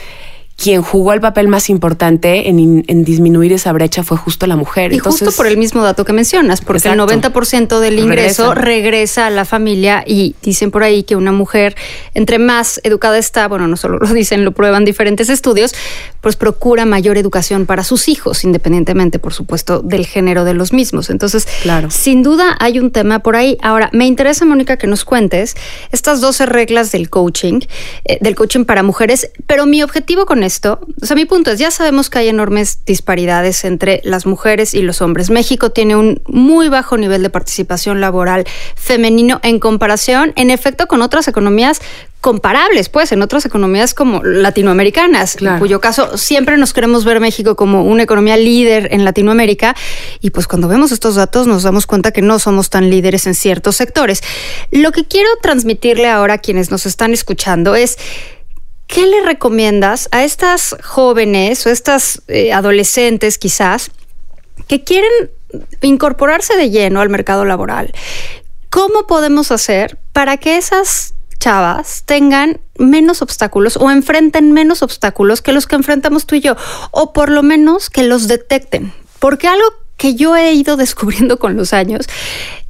quien 0.58 0.82
jugó 0.82 1.12
el 1.12 1.20
papel 1.20 1.46
más 1.46 1.70
importante 1.70 2.48
en, 2.48 3.04
disminuir 3.04 3.52
esa 3.52 3.72
brecha 3.72 4.02
fue 4.02 4.16
justo 4.16 4.44
la 4.48 4.56
mujer. 4.56 4.92
Y 4.92 4.98
justo 4.98 5.30
por 5.30 5.46
el 5.46 5.56
mismo 5.56 5.84
dato 5.84 6.04
que 6.04 6.12
mencionas, 6.12 6.62
porque 6.62 6.88
el 6.88 6.98
90% 6.98 7.78
del 7.78 8.00
ingreso 8.00 8.54
regresa. 8.54 9.28
a 9.28 9.30
la 9.30 9.44
familia 9.44 10.02
y 10.04 10.34
dicen 10.42 10.72
por 10.72 10.82
ahí 10.82 11.04
que 11.04 11.14
una 11.14 11.30
mujer, 11.30 11.76
entre 12.14 12.40
más 12.40 12.80
educada 12.82 13.18
está, 13.18 13.46
bueno, 13.46 13.68
no 13.68 13.76
solo 13.76 13.98
lo 14.00 14.12
dicen, 14.12 14.44
lo 14.44 14.50
prueban 14.50 14.84
diferentes 14.84 15.28
estudios, 15.28 15.74
pues 16.20 16.34
procura 16.34 16.84
mayor 16.86 17.18
educación 17.18 17.64
para 17.64 17.84
sus 17.84 18.08
hijos, 18.08 18.42
independientemente, 18.42 19.20
por 19.20 19.32
supuesto, 19.32 19.80
del 19.80 20.06
género 20.06 20.44
de 20.44 20.54
los 20.54 20.72
mismos. 20.72 21.08
Entonces, 21.08 21.46
claro. 21.62 21.88
sin 21.92 22.24
duda 22.24 22.56
hay 22.58 22.80
un 22.80 22.90
tema 22.90 23.20
por 23.20 23.36
ahí. 23.36 23.58
Ahora, 23.62 23.90
me 23.92 24.06
interesa, 24.06 24.44
Mónica, 24.44 24.76
que 24.76 24.88
nos 24.88 25.04
cuentes 25.04 25.54
estas 25.92 26.20
12 26.20 26.46
reglas 26.46 26.90
del 26.90 27.10
coaching, 27.10 27.60
eh, 28.04 28.18
del 28.20 28.34
coaching 28.34 28.64
para 28.64 28.82
mujeres, 28.82 29.30
pero 29.46 29.64
mi 29.64 29.84
objetivo 29.84 30.26
con 30.26 30.42
esto, 30.48 30.80
o 31.00 31.06
sea, 31.06 31.14
mi 31.14 31.26
punto 31.26 31.50
es, 31.50 31.58
ya 31.58 31.70
sabemos 31.70 32.10
que 32.10 32.18
hay 32.18 32.28
enormes 32.28 32.80
disparidades 32.84 33.64
entre 33.64 34.00
las 34.02 34.26
mujeres 34.26 34.74
y 34.74 34.82
los 34.82 35.00
hombres. 35.02 35.30
México 35.30 35.70
tiene 35.70 35.94
un 35.94 36.20
muy 36.26 36.68
bajo 36.68 36.96
nivel 36.96 37.22
de 37.22 37.30
participación 37.30 38.00
laboral 38.00 38.46
femenino 38.74 39.40
en 39.42 39.60
comparación, 39.60 40.32
en 40.36 40.50
efecto, 40.50 40.86
con 40.86 41.02
otras 41.02 41.28
economías 41.28 41.80
comparables, 42.20 42.88
pues, 42.88 43.12
en 43.12 43.22
otras 43.22 43.46
economías 43.46 43.94
como 43.94 44.22
latinoamericanas, 44.24 45.36
en 45.40 45.58
cuyo 45.58 45.80
caso 45.80 46.16
siempre 46.18 46.56
nos 46.56 46.72
queremos 46.72 47.04
ver 47.04 47.20
México 47.20 47.54
como 47.54 47.84
una 47.84 48.02
economía 48.02 48.36
líder 48.36 48.88
en 48.92 49.04
Latinoamérica 49.04 49.76
y 50.20 50.30
pues 50.30 50.48
cuando 50.48 50.66
vemos 50.66 50.90
estos 50.90 51.14
datos 51.14 51.46
nos 51.46 51.62
damos 51.62 51.86
cuenta 51.86 52.10
que 52.10 52.22
no 52.22 52.38
somos 52.40 52.70
tan 52.70 52.90
líderes 52.90 53.26
en 53.28 53.34
ciertos 53.34 53.76
sectores. 53.76 54.22
Lo 54.72 54.90
que 54.90 55.04
quiero 55.04 55.28
transmitirle 55.42 56.08
ahora 56.08 56.34
a 56.34 56.38
quienes 56.38 56.72
nos 56.72 56.86
están 56.86 57.12
escuchando 57.12 57.76
es 57.76 57.98
¿qué 58.88 59.06
le 59.06 59.20
recomiendas 59.20 60.08
a 60.10 60.24
estas 60.24 60.74
jóvenes 60.82 61.64
o 61.64 61.70
estas 61.70 62.22
eh, 62.26 62.52
adolescentes 62.52 63.38
quizás 63.38 63.92
que 64.66 64.82
quieren 64.82 65.30
incorporarse 65.80 66.56
de 66.56 66.70
lleno 66.70 67.00
al 67.00 67.08
mercado 67.08 67.44
laboral? 67.44 67.92
¿Cómo 68.70 69.06
podemos 69.06 69.52
hacer 69.52 69.96
para 70.12 70.36
que 70.38 70.56
esas 70.56 71.14
chavas 71.38 72.02
tengan 72.04 72.60
menos 72.78 73.22
obstáculos 73.22 73.76
o 73.76 73.90
enfrenten 73.90 74.52
menos 74.52 74.82
obstáculos 74.82 75.42
que 75.42 75.52
los 75.52 75.66
que 75.66 75.76
enfrentamos 75.76 76.26
tú 76.26 76.34
y 76.34 76.40
yo, 76.40 76.56
o 76.90 77.12
por 77.12 77.30
lo 77.30 77.42
menos 77.42 77.90
que 77.90 78.02
los 78.02 78.28
detecten. 78.28 78.92
Porque 79.18 79.48
algo 79.48 79.66
que 79.96 80.14
yo 80.14 80.36
he 80.36 80.52
ido 80.52 80.76
descubriendo 80.84 81.38
con 81.38 81.56
los 81.56 81.72
años 81.72 82.06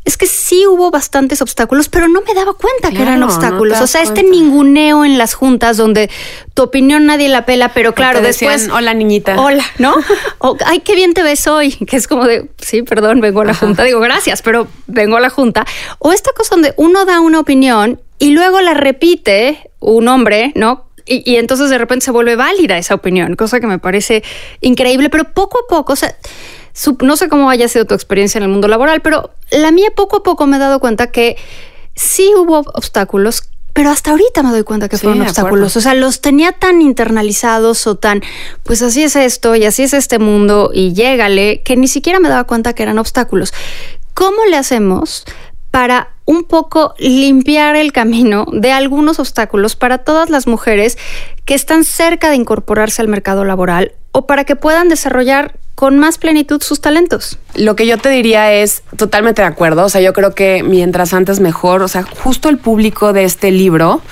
es 0.08 0.16
que 0.16 0.26
sí 0.26 0.66
hubo 0.66 0.90
bastantes 0.90 1.42
obstáculos, 1.42 1.90
pero 1.90 2.08
no 2.08 2.22
me 2.22 2.32
daba 2.32 2.54
cuenta 2.54 2.90
que 2.90 3.02
eran 3.02 3.22
obstáculos. 3.22 3.78
o 3.82 3.86
sea, 3.86 4.00
este 4.00 4.22
ninguneo 4.22 5.04
en 5.04 5.18
las 5.18 5.34
juntas 5.34 5.76
donde 5.76 6.08
tu 6.54 6.62
opinión 6.62 7.04
nadie 7.04 7.28
la 7.28 7.44
pela, 7.44 7.74
pero 7.74 7.92
claro, 7.92 8.22
después. 8.22 8.70
hola, 8.72 8.94
niñita. 8.94 9.38
Hola, 9.38 9.62
¿no? 9.76 9.94
o, 10.38 10.56
ay, 10.64 10.80
qué 10.80 10.94
bien 10.94 11.12
te 11.12 11.22
ves 11.22 11.46
hoy. 11.46 11.72
Que 11.72 11.96
es 11.96 12.08
como 12.08 12.24
de, 12.24 12.48
sí, 12.56 12.82
perdón, 12.82 13.20
vengo 13.20 13.42
a 13.42 13.44
la 13.44 13.54
junta. 13.54 13.84
Digo, 13.84 14.00
gracias, 14.00 14.40
pero 14.40 14.66
vengo 14.86 15.18
a 15.18 15.20
la 15.20 15.28
junta. 15.28 15.66
O 15.98 16.10
esta 16.12 16.32
cosa 16.32 16.54
donde 16.54 16.72
uno 16.78 17.04
da 17.04 17.20
una 17.20 17.38
opinión 17.38 18.00
y 18.18 18.30
luego 18.30 18.62
la 18.62 18.72
repite 18.72 19.70
un 19.78 20.08
hombre, 20.08 20.52
¿no? 20.54 20.86
Y, 21.04 21.36
entonces 21.36 21.68
de 21.68 21.76
repente 21.76 22.06
se 22.06 22.12
vuelve 22.12 22.34
válida 22.34 22.78
esa 22.78 22.94
opinión, 22.94 23.36
cosa 23.36 23.60
que 23.60 23.66
me 23.66 23.78
parece 23.78 24.22
increíble, 24.62 25.10
pero 25.10 25.24
poco 25.24 25.58
a 25.58 25.68
poco, 25.68 25.92
o 25.92 25.96
sea, 25.96 26.14
no 27.00 27.16
sé 27.16 27.28
cómo 27.28 27.50
haya 27.50 27.68
sido 27.68 27.84
tu 27.84 27.94
experiencia 27.94 28.38
en 28.38 28.44
el 28.44 28.50
mundo 28.50 28.68
laboral, 28.68 29.00
pero 29.00 29.30
la 29.50 29.70
mía 29.70 29.88
poco 29.94 30.18
a 30.18 30.22
poco 30.22 30.46
me 30.46 30.56
he 30.56 30.60
dado 30.60 30.80
cuenta 30.80 31.10
que 31.10 31.36
sí 31.94 32.32
hubo 32.36 32.58
obstáculos, 32.74 33.42
pero 33.72 33.90
hasta 33.90 34.10
ahorita 34.10 34.42
me 34.42 34.50
doy 34.50 34.62
cuenta 34.64 34.88
que 34.88 34.98
fueron 34.98 35.22
obstáculos. 35.22 35.76
O 35.76 35.80
sea, 35.80 35.94
los 35.94 36.20
tenía 36.20 36.52
tan 36.52 36.80
internalizados 36.82 37.86
o 37.86 37.96
tan, 37.96 38.22
pues 38.62 38.82
así 38.82 39.02
es 39.02 39.16
esto 39.16 39.54
y 39.54 39.64
así 39.64 39.84
es 39.84 39.94
este 39.94 40.18
mundo 40.18 40.70
y 40.72 40.94
llégale, 40.94 41.62
que 41.62 41.76
ni 41.76 41.88
siquiera 41.88 42.20
me 42.20 42.28
daba 42.28 42.44
cuenta 42.44 42.72
que 42.72 42.82
eran 42.82 42.98
obstáculos. 42.98 43.52
¿Cómo 44.14 44.44
le 44.50 44.56
hacemos 44.56 45.24
para 45.70 46.08
un 46.24 46.44
poco 46.44 46.94
limpiar 46.98 47.76
el 47.76 47.92
camino 47.92 48.46
de 48.52 48.72
algunos 48.72 49.18
obstáculos 49.18 49.76
para 49.76 49.98
todas 49.98 50.30
las 50.30 50.46
mujeres 50.46 50.98
que 51.44 51.54
están 51.54 51.84
cerca 51.84 52.30
de 52.30 52.36
incorporarse 52.36 53.00
al 53.00 53.08
mercado 53.08 53.44
laboral 53.44 53.92
o 54.12 54.26
para 54.26 54.44
que 54.44 54.56
puedan 54.56 54.88
desarrollar 54.88 55.58
con 55.78 55.96
más 55.96 56.18
plenitud 56.18 56.60
sus 56.60 56.80
talentos. 56.80 57.38
Lo 57.54 57.76
que 57.76 57.86
yo 57.86 57.98
te 57.98 58.08
diría 58.08 58.52
es 58.52 58.82
totalmente 58.96 59.42
de 59.42 59.46
acuerdo, 59.46 59.84
o 59.84 59.88
sea, 59.88 60.00
yo 60.00 60.12
creo 60.12 60.34
que 60.34 60.64
mientras 60.64 61.14
antes 61.14 61.38
mejor, 61.38 61.82
o 61.82 61.88
sea, 61.88 62.02
justo 62.02 62.48
el 62.48 62.58
público 62.58 63.12
de 63.12 63.22
este 63.22 63.52
libro 63.52 64.02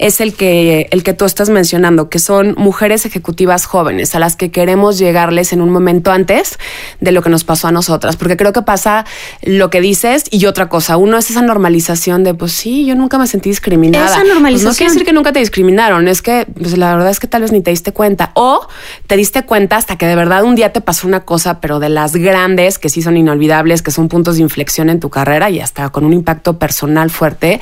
es 0.00 0.20
el 0.22 0.34
que, 0.34 0.88
el 0.90 1.02
que 1.02 1.12
tú 1.12 1.26
estás 1.26 1.50
mencionando, 1.50 2.08
que 2.08 2.18
son 2.18 2.54
mujeres 2.56 3.04
ejecutivas 3.04 3.66
jóvenes 3.66 4.14
a 4.14 4.18
las 4.18 4.34
que 4.34 4.50
queremos 4.50 4.98
llegarles 4.98 5.52
en 5.52 5.60
un 5.60 5.68
momento 5.68 6.10
antes 6.10 6.58
de 7.00 7.12
lo 7.12 7.20
que 7.22 7.28
nos 7.28 7.44
pasó 7.44 7.68
a 7.68 7.72
nosotras, 7.72 8.16
porque 8.16 8.38
creo 8.38 8.54
que 8.54 8.62
pasa 8.62 9.04
lo 9.42 9.68
que 9.68 9.82
dices 9.82 10.24
y 10.30 10.46
otra 10.46 10.70
cosa. 10.70 10.96
Uno 10.96 11.18
es 11.18 11.28
esa 11.30 11.42
normalización 11.42 12.24
de, 12.24 12.32
pues 12.32 12.52
sí, 12.52 12.86
yo 12.86 12.94
nunca 12.94 13.18
me 13.18 13.26
sentí 13.26 13.50
discriminada. 13.50 14.06
Esa 14.06 14.24
normalización. 14.24 14.68
Pues 14.68 14.74
no 14.74 14.78
quiere 14.78 14.92
decir 14.92 15.06
que 15.06 15.12
nunca 15.12 15.32
te 15.34 15.38
discriminaron, 15.40 16.08
es 16.08 16.22
que 16.22 16.46
pues, 16.46 16.78
la 16.78 16.94
verdad 16.94 17.10
es 17.10 17.20
que 17.20 17.26
tal 17.26 17.42
vez 17.42 17.52
ni 17.52 17.60
te 17.60 17.70
diste 17.70 17.92
cuenta 17.92 18.32
o 18.34 18.66
te 19.06 19.18
diste 19.18 19.44
cuenta 19.44 19.76
hasta 19.76 19.98
que 19.98 20.06
de 20.06 20.16
verdad 20.16 20.44
un 20.44 20.54
día 20.54 20.72
te 20.72 20.80
pasó 20.80 21.06
una 21.06 21.20
cosa, 21.20 21.60
pero 21.60 21.78
de 21.78 21.90
las 21.90 22.16
grandes 22.16 22.78
que 22.78 22.88
sí 22.88 23.02
son 23.02 23.18
inolvidables, 23.18 23.82
que 23.82 23.90
son 23.90 24.08
puntos 24.08 24.36
de 24.36 24.42
inflexión 24.42 24.88
en 24.88 24.98
tu 24.98 25.10
carrera 25.10 25.50
y 25.50 25.60
hasta 25.60 25.90
con 25.90 26.06
un 26.06 26.14
impacto 26.14 26.58
personal 26.58 27.10
fuerte. 27.10 27.60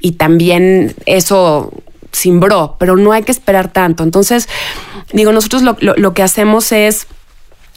Y 0.00 0.12
también 0.12 0.94
eso 1.06 1.69
simbró, 2.12 2.76
pero 2.78 2.96
no 2.96 3.12
hay 3.12 3.22
que 3.22 3.32
esperar 3.32 3.72
tanto. 3.72 4.02
Entonces, 4.02 4.48
digo, 5.12 5.32
nosotros 5.32 5.62
lo, 5.62 6.14
que 6.14 6.22
hacemos 6.22 6.72
es 6.72 7.06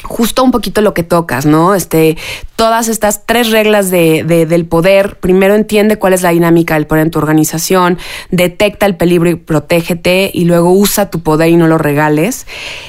justo 0.04 0.44
un 0.44 0.52
poquito 0.52 0.82
lo 0.82 0.94
que 0.94 1.04
tocas, 1.04 1.46
¿no? 1.46 1.76
Este, 1.76 2.18
todas 2.56 2.88
estas 2.88 3.26
tres 3.26 3.52
reglas 3.52 3.90
de, 3.90 4.24
de, 4.24 4.46
del 4.46 4.66
poder. 4.66 5.18
Primero 5.20 5.56
entiende 5.56 5.98
cuál 5.98 6.14
es 6.14 6.22
la 6.22 6.30
dinámica 6.30 6.76
del 6.76 6.88
poder 6.88 7.06
en 7.06 7.12
tu 7.12 7.20
organización, 7.20 7.98
detecta 8.30 8.86
el 8.86 8.96
peligro 8.96 9.30
y 9.30 9.36
protégete, 9.36 10.30
y 10.34 10.46
luego 10.46 10.72
usa 10.72 11.10
tu 11.10 11.22
poder 11.22 11.50
y 11.50 11.56
no 11.56 11.68
lo 11.68 11.78
regales. 11.78 12.46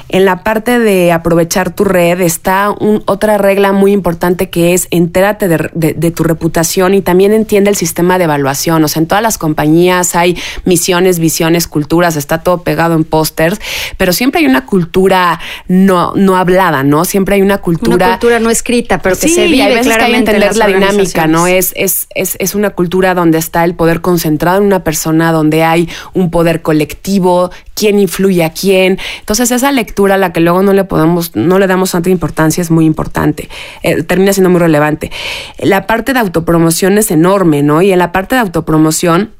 En 0.08 0.24
la 0.24 0.42
parte 0.44 0.78
de 0.78 1.12
aprovechar 1.12 1.74
tu 1.74 1.84
red 1.84 2.20
está 2.20 2.70
un, 2.70 3.02
otra 3.06 3.38
regla 3.38 3.72
muy 3.72 3.92
importante 3.92 4.50
que 4.50 4.74
es 4.74 4.88
entérate 4.90 5.48
de, 5.48 5.70
de, 5.74 5.94
de, 5.94 6.10
tu 6.10 6.24
reputación 6.24 6.94
y 6.94 7.00
también 7.00 7.32
entiende 7.32 7.70
el 7.70 7.76
sistema 7.76 8.18
de 8.18 8.24
evaluación. 8.24 8.82
O 8.84 8.88
sea, 8.88 9.00
en 9.00 9.08
todas 9.08 9.22
las 9.22 9.38
compañías 9.38 10.14
hay 10.14 10.36
misiones, 10.64 11.18
visiones, 11.18 11.68
culturas, 11.68 12.16
está 12.16 12.42
todo 12.42 12.62
pegado 12.62 12.94
en 12.94 13.04
pósters, 13.04 13.60
pero 13.96 14.12
siempre 14.12 14.40
hay 14.40 14.46
una 14.46 14.66
cultura 14.66 15.40
no, 15.68 16.12
no 16.14 16.36
hablada, 16.36 16.82
¿no? 16.82 17.03
Siempre 17.04 17.36
hay 17.36 17.42
una 17.42 17.58
cultura. 17.58 17.96
Una 17.96 18.18
cultura 18.18 18.38
no 18.40 18.50
escrita, 18.50 19.00
pero 19.00 19.16
que 19.16 19.28
sí, 19.28 19.34
se 19.34 19.46
vive 19.46 19.62
hay 19.62 19.74
veces 19.74 19.96
que 19.96 20.02
hay 20.02 20.12
que 20.12 20.18
entender 20.18 20.56
la 20.56 20.66
dinámica, 20.66 21.26
¿no? 21.26 21.46
Es, 21.46 21.72
es, 21.76 22.06
es, 22.14 22.36
es 22.38 22.54
una 22.54 22.70
cultura 22.70 23.14
donde 23.14 23.38
está 23.38 23.64
el 23.64 23.74
poder 23.74 24.00
concentrado 24.00 24.58
en 24.58 24.64
una 24.64 24.84
persona, 24.84 25.32
donde 25.32 25.64
hay 25.64 25.88
un 26.12 26.30
poder 26.30 26.62
colectivo, 26.62 27.50
quién 27.74 27.98
influye 27.98 28.44
a 28.44 28.52
quién. 28.52 28.98
Entonces, 29.20 29.50
esa 29.50 29.72
lectura 29.72 30.14
a 30.14 30.18
la 30.18 30.32
que 30.32 30.40
luego 30.40 30.62
no 30.62 30.72
le 30.72 30.84
podemos, 30.84 31.34
no 31.34 31.58
le 31.58 31.66
damos 31.66 31.92
tanta 31.92 32.10
importancia 32.10 32.62
es 32.62 32.70
muy 32.70 32.84
importante. 32.84 33.48
Eh, 33.82 34.02
termina 34.02 34.32
siendo 34.32 34.50
muy 34.50 34.60
relevante. 34.60 35.10
La 35.58 35.86
parte 35.86 36.12
de 36.12 36.20
autopromoción 36.20 36.98
es 36.98 37.10
enorme, 37.10 37.62
¿no? 37.62 37.82
Y 37.82 37.92
en 37.92 37.98
la 37.98 38.12
parte 38.12 38.34
de 38.34 38.40
autopromoción 38.40 39.30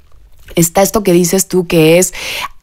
está 0.54 0.82
esto 0.82 1.02
que 1.02 1.12
dices 1.12 1.48
tú, 1.48 1.66
que 1.66 1.98
es 1.98 2.12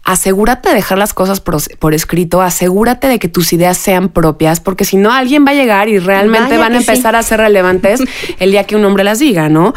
asegúrate 0.04 0.70
de 0.70 0.76
dejar 0.76 0.98
las 0.98 1.14
cosas 1.14 1.40
por, 1.40 1.58
por, 1.78 1.94
escrito, 1.94 2.42
asegúrate 2.42 3.08
de 3.08 3.20
que 3.20 3.28
tus 3.28 3.54
ideas 3.54 3.78
sean 3.78 4.10
propias, 4.10 4.60
porque 4.60 4.84
si 4.84 4.98
no 4.98 5.12
alguien 5.12 5.46
va 5.46 5.52
a 5.52 5.54
llegar 5.54 5.90
y 5.90 6.00
realmente 6.00 6.50
Vaya 6.50 6.60
van 6.60 6.74
a 6.74 6.78
empezar 6.78 7.14
sí. 7.14 7.20
a 7.20 7.24
ser 7.24 7.40
relevantes 7.40 8.02
el 8.40 8.52
día 8.52 8.64
que 8.64 8.76
un 8.76 8.84
hombre 8.84 9.04
las 9.04 9.20
diga, 9.20 9.50
¿no? 9.50 9.74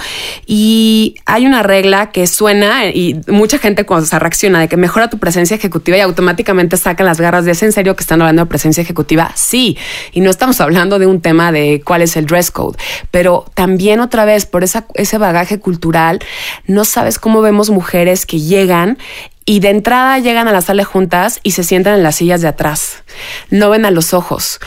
Y 0.47 1.17
hay 1.27 1.47
una 1.47 1.63
regla 1.63 2.11
que 2.11 2.27
suena 2.27 2.87
y 2.87 3.21
mucha 3.29 3.59
gente 3.59 3.85
cuando 3.85 4.07
se 4.07 4.19
reacciona 4.19 4.61
de 4.61 4.69
que 4.69 4.77
mejora 4.77 5.11
tu 5.11 5.19
presencia 5.19 5.57
ejecutiva 5.57 5.97
y 5.99 6.01
automáticamente 6.01 6.77
sacan 6.77 7.07
las 7.07 7.21
garras 7.21 7.45
de 7.45 7.53
ese 7.53 7.67
en 7.67 7.73
serio 7.73 7.95
que 7.95 8.03
están 8.03 8.23
hablando 8.23 8.43
de 8.43 8.47
presencia 8.47 8.83
ejecutiva. 8.83 9.31
Sí, 9.35 9.77
y 10.13 10.21
no 10.21 10.31
estamos 10.31 10.61
hablando 10.61 10.99
de 10.99 11.07
un 11.07 11.21
tema 11.21 11.53
de 11.53 11.83
cuál 11.85 12.03
es 12.03 12.17
el 12.17 12.27
dress 12.27 12.51
code, 12.51 12.79
pero 13.11 13.45
también 13.55 14.01
otra 14.01 14.25
vez 14.25 14.47
por 14.47 14.65
esa, 14.65 14.87
ese 14.95 15.19
bagaje 15.19 15.61
cultural, 15.61 16.21
no 16.67 16.85
sabes 16.85 17.19
cómo 17.19 17.43
vemos 17.43 17.71
mujeres 17.71 18.27
que 18.27 18.41
llegan 18.41 18.99
y 19.47 19.61
de 19.61 19.71
entrada 19.71 20.19
llegan 20.19 20.49
a 20.49 20.53
la 20.53 20.61
sala 20.61 20.85
juntas 20.85 21.41
y 21.43 21.53
se 21.53 21.65
sientan 21.65 21.95
en 21.95 22.03
las 22.03 22.17
sillas 22.17 22.41
de 22.41 22.49
atrás. 22.49 23.05
No 23.51 23.71
ven 23.71 23.85
a 23.85 23.91
los 23.91 24.15
ojos. 24.15 24.61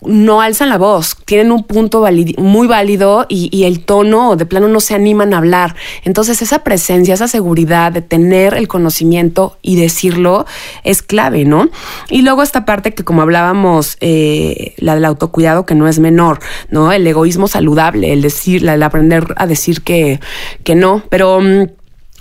No 0.00 0.40
alzan 0.40 0.68
la 0.68 0.78
voz, 0.78 1.16
tienen 1.24 1.50
un 1.50 1.64
punto 1.64 2.06
muy 2.38 2.68
válido 2.68 3.26
y, 3.28 3.64
el 3.64 3.84
tono 3.84 4.36
de 4.36 4.46
plano 4.46 4.68
no 4.68 4.78
se 4.78 4.94
animan 4.94 5.34
a 5.34 5.38
hablar. 5.38 5.74
Entonces 6.04 6.40
esa 6.40 6.60
presencia, 6.60 7.14
esa 7.14 7.26
seguridad 7.26 7.90
de 7.90 8.00
tener 8.00 8.54
el 8.54 8.68
conocimiento 8.68 9.58
y 9.60 9.74
decirlo 9.74 10.46
es 10.84 11.02
clave, 11.02 11.44
¿no? 11.44 11.68
Y 12.10 12.22
luego 12.22 12.44
esta 12.44 12.64
parte 12.64 12.94
que 12.94 13.02
como 13.02 13.22
hablábamos, 13.22 13.96
eh, 14.00 14.74
la 14.76 14.94
del 14.94 15.04
autocuidado 15.04 15.66
que 15.66 15.74
no 15.74 15.88
es 15.88 15.98
menor, 15.98 16.38
¿no? 16.70 16.92
El 16.92 17.04
egoísmo 17.04 17.48
saludable, 17.48 18.12
el 18.12 18.22
decir, 18.22 18.68
el 18.68 18.82
aprender 18.84 19.34
a 19.36 19.48
decir 19.48 19.82
que, 19.82 20.20
que 20.62 20.76
no, 20.76 21.02
pero... 21.10 21.40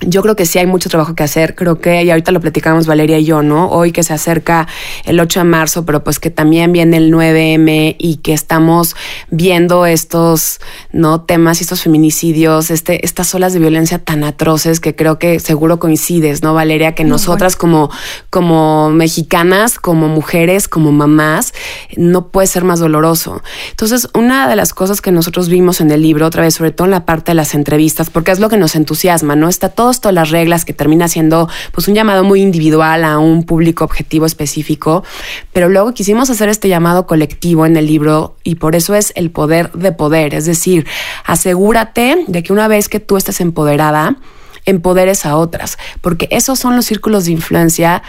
Yo 0.01 0.21
creo 0.21 0.35
que 0.35 0.45
sí 0.45 0.59
hay 0.59 0.67
mucho 0.67 0.89
trabajo 0.89 1.15
que 1.15 1.23
hacer, 1.23 1.55
creo 1.55 1.79
que, 1.79 2.03
y 2.03 2.11
ahorita 2.11 2.31
lo 2.31 2.39
platicamos 2.39 2.85
Valeria 2.85 3.17
y 3.17 3.25
yo, 3.25 3.41
¿no? 3.41 3.69
Hoy 3.69 3.91
que 3.91 4.03
se 4.03 4.13
acerca 4.13 4.67
el 5.05 5.19
8 5.19 5.39
de 5.39 5.43
marzo, 5.45 5.85
pero 5.85 6.03
pues 6.03 6.19
que 6.19 6.29
también 6.29 6.71
viene 6.71 6.97
el 6.97 7.11
9M 7.11 7.95
y 7.97 8.17
que 8.17 8.33
estamos 8.33 8.95
viendo 9.31 9.87
estos, 9.87 10.59
¿no? 10.91 11.21
Temas 11.21 11.61
y 11.61 11.63
estos 11.63 11.81
feminicidios, 11.81 12.69
este, 12.69 13.03
estas 13.05 13.33
olas 13.33 13.53
de 13.53 13.59
violencia 13.59 13.97
tan 13.97 14.23
atroces 14.23 14.79
que 14.79 14.95
creo 14.95 15.17
que 15.17 15.39
seguro 15.39 15.79
coincides, 15.79 16.43
¿no, 16.43 16.53
Valeria? 16.53 16.93
Que 16.93 17.03
Muy 17.03 17.11
nosotras 17.11 17.57
bueno. 17.57 17.89
como, 17.89 17.97
como 18.29 18.91
mexicanas, 18.91 19.79
como 19.79 20.09
mujeres, 20.09 20.67
como 20.67 20.91
mamás, 20.91 21.55
no 21.95 22.27
puede 22.27 22.45
ser 22.45 22.63
más 22.63 22.79
doloroso. 22.79 23.41
Entonces, 23.71 24.09
una 24.13 24.47
de 24.47 24.55
las 24.55 24.75
cosas 24.75 25.01
que 25.01 25.11
nosotros 25.11 25.49
vimos 25.49 25.81
en 25.81 25.89
el 25.89 26.03
libro, 26.03 26.27
otra 26.27 26.43
vez, 26.43 26.53
sobre 26.53 26.71
todo 26.71 26.85
en 26.85 26.91
la 26.91 27.05
parte 27.05 27.31
de 27.31 27.35
las 27.35 27.55
entrevistas, 27.55 28.11
porque 28.11 28.29
es 28.31 28.39
lo 28.39 28.49
que 28.49 28.57
nos 28.57 28.75
entusiasma, 28.75 29.35
¿no? 29.35 29.49
Está 29.49 29.69
todo 29.69 29.86
todas 30.01 30.13
las 30.13 30.29
reglas 30.29 30.65
que 30.65 30.73
termina 30.73 31.07
siendo 31.07 31.49
pues 31.71 31.87
un 31.87 31.95
llamado 31.95 32.23
muy 32.23 32.41
individual 32.41 33.03
a 33.03 33.17
un 33.19 33.43
público 33.43 33.83
objetivo 33.83 34.25
específico, 34.25 35.03
pero 35.53 35.69
luego 35.69 35.93
quisimos 35.93 36.29
hacer 36.29 36.49
este 36.49 36.69
llamado 36.69 37.07
colectivo 37.07 37.65
en 37.65 37.77
el 37.77 37.87
libro 37.87 38.35
y 38.43 38.55
por 38.55 38.75
eso 38.75 38.93
es 38.95 39.13
el 39.15 39.31
poder 39.31 39.71
de 39.71 39.91
poder, 39.91 40.35
es 40.35 40.45
decir, 40.45 40.85
asegúrate 41.25 42.25
de 42.27 42.43
que 42.43 42.53
una 42.53 42.67
vez 42.67 42.89
que 42.89 42.99
tú 42.99 43.17
estés 43.17 43.41
empoderada, 43.41 44.17
empoderes 44.67 45.25
a 45.25 45.35
otras, 45.37 45.79
porque 46.01 46.27
esos 46.29 46.59
son 46.59 46.75
los 46.75 46.85
círculos 46.85 47.25
de 47.25 47.31
influencia 47.31 48.03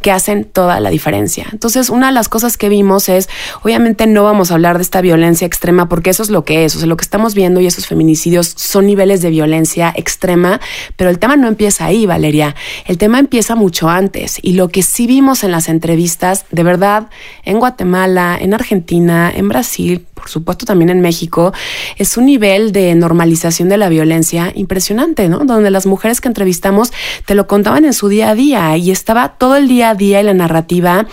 que 0.00 0.10
hacen 0.10 0.44
toda 0.44 0.80
la 0.80 0.90
diferencia. 0.90 1.46
Entonces, 1.52 1.90
una 1.90 2.06
de 2.06 2.12
las 2.12 2.28
cosas 2.28 2.56
que 2.56 2.68
vimos 2.68 3.08
es, 3.08 3.28
obviamente 3.62 4.06
no 4.06 4.22
vamos 4.22 4.50
a 4.50 4.54
hablar 4.54 4.76
de 4.78 4.82
esta 4.82 5.00
violencia 5.00 5.46
extrema, 5.46 5.88
porque 5.88 6.10
eso 6.10 6.22
es 6.22 6.30
lo 6.30 6.44
que 6.44 6.64
es, 6.64 6.76
o 6.76 6.78
sea, 6.78 6.86
lo 6.86 6.96
que 6.96 7.04
estamos 7.04 7.34
viendo 7.34 7.60
y 7.60 7.66
esos 7.66 7.86
feminicidios 7.86 8.54
son 8.56 8.86
niveles 8.86 9.20
de 9.20 9.30
violencia 9.30 9.92
extrema, 9.96 10.60
pero 10.96 11.10
el 11.10 11.18
tema 11.18 11.36
no 11.36 11.48
empieza 11.48 11.86
ahí, 11.86 12.06
Valeria, 12.06 12.54
el 12.86 12.96
tema 12.98 13.18
empieza 13.18 13.54
mucho 13.54 13.88
antes 13.88 14.38
y 14.40 14.52
lo 14.54 14.68
que 14.68 14.82
sí 14.82 15.06
vimos 15.06 15.44
en 15.44 15.50
las 15.50 15.68
entrevistas, 15.68 16.46
de 16.50 16.62
verdad, 16.62 17.08
en 17.44 17.58
Guatemala, 17.58 18.38
en 18.40 18.54
Argentina, 18.54 19.32
en 19.34 19.48
Brasil, 19.48 20.06
por 20.24 20.30
supuesto 20.30 20.64
también 20.64 20.88
en 20.88 21.02
México, 21.02 21.52
es 21.98 22.16
un 22.16 22.24
nivel 22.24 22.72
de 22.72 22.94
normalización 22.94 23.68
de 23.68 23.76
la 23.76 23.90
violencia 23.90 24.52
impresionante, 24.54 25.28
¿no? 25.28 25.40
Donde 25.40 25.70
las 25.70 25.84
mujeres 25.84 26.22
que 26.22 26.28
entrevistamos 26.28 26.94
te 27.26 27.34
lo 27.34 27.46
contaban 27.46 27.84
en 27.84 27.92
su 27.92 28.08
día 28.08 28.30
a 28.30 28.34
día 28.34 28.74
y 28.78 28.90
estaba 28.90 29.36
todo 29.36 29.56
el 29.56 29.68
día 29.68 29.90
a 29.90 29.94
día 29.94 30.22
y 30.22 30.24
la 30.24 30.32
narrativa 30.32 31.06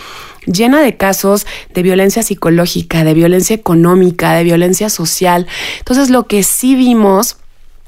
llena 0.46 0.80
de 0.80 0.96
casos 0.96 1.46
de 1.74 1.82
violencia 1.82 2.22
psicológica, 2.22 3.04
de 3.04 3.12
violencia 3.12 3.54
económica, 3.54 4.32
de 4.32 4.44
violencia 4.44 4.88
social. 4.88 5.46
Entonces, 5.80 6.08
lo 6.08 6.26
que 6.26 6.42
sí 6.42 6.74
vimos 6.74 7.36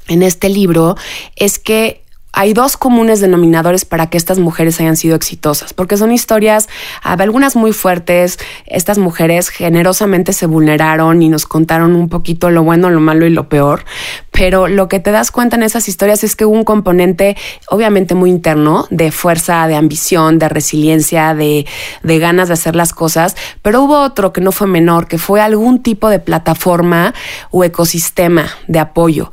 en 0.08 0.22
este 0.22 0.50
libro 0.50 0.94
es 1.36 1.58
que 1.58 2.03
hay 2.36 2.52
dos 2.52 2.76
comunes 2.76 3.20
denominadores 3.20 3.84
para 3.84 4.10
que 4.10 4.18
estas 4.18 4.40
mujeres 4.40 4.80
hayan 4.80 4.96
sido 4.96 5.14
exitosas, 5.14 5.72
porque 5.72 5.96
son 5.96 6.10
historias, 6.10 6.68
algunas 7.02 7.54
muy 7.54 7.72
fuertes, 7.72 8.40
estas 8.66 8.98
mujeres 8.98 9.50
generosamente 9.50 10.32
se 10.32 10.46
vulneraron 10.46 11.22
y 11.22 11.28
nos 11.28 11.46
contaron 11.46 11.94
un 11.94 12.08
poquito 12.08 12.50
lo 12.50 12.64
bueno, 12.64 12.90
lo 12.90 12.98
malo 12.98 13.24
y 13.24 13.30
lo 13.30 13.48
peor, 13.48 13.84
pero 14.32 14.66
lo 14.66 14.88
que 14.88 14.98
te 14.98 15.12
das 15.12 15.30
cuenta 15.30 15.54
en 15.54 15.62
esas 15.62 15.88
historias 15.88 16.24
es 16.24 16.34
que 16.34 16.44
hubo 16.44 16.56
un 16.56 16.64
componente 16.64 17.36
obviamente 17.68 18.16
muy 18.16 18.30
interno 18.30 18.88
de 18.90 19.12
fuerza, 19.12 19.68
de 19.68 19.76
ambición, 19.76 20.40
de 20.40 20.48
resiliencia, 20.48 21.34
de, 21.34 21.66
de 22.02 22.18
ganas 22.18 22.48
de 22.48 22.54
hacer 22.54 22.74
las 22.74 22.92
cosas, 22.92 23.36
pero 23.62 23.82
hubo 23.82 24.00
otro 24.00 24.32
que 24.32 24.40
no 24.40 24.50
fue 24.50 24.66
menor, 24.66 25.06
que 25.06 25.18
fue 25.18 25.40
algún 25.40 25.84
tipo 25.84 26.08
de 26.08 26.18
plataforma 26.18 27.14
o 27.52 27.62
ecosistema 27.62 28.48
de 28.66 28.80
apoyo. 28.80 29.30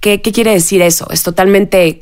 ¿Qué, 0.00 0.20
¿Qué, 0.20 0.32
quiere 0.32 0.50
decir 0.50 0.82
eso? 0.82 1.08
Es 1.10 1.22
totalmente 1.22 2.00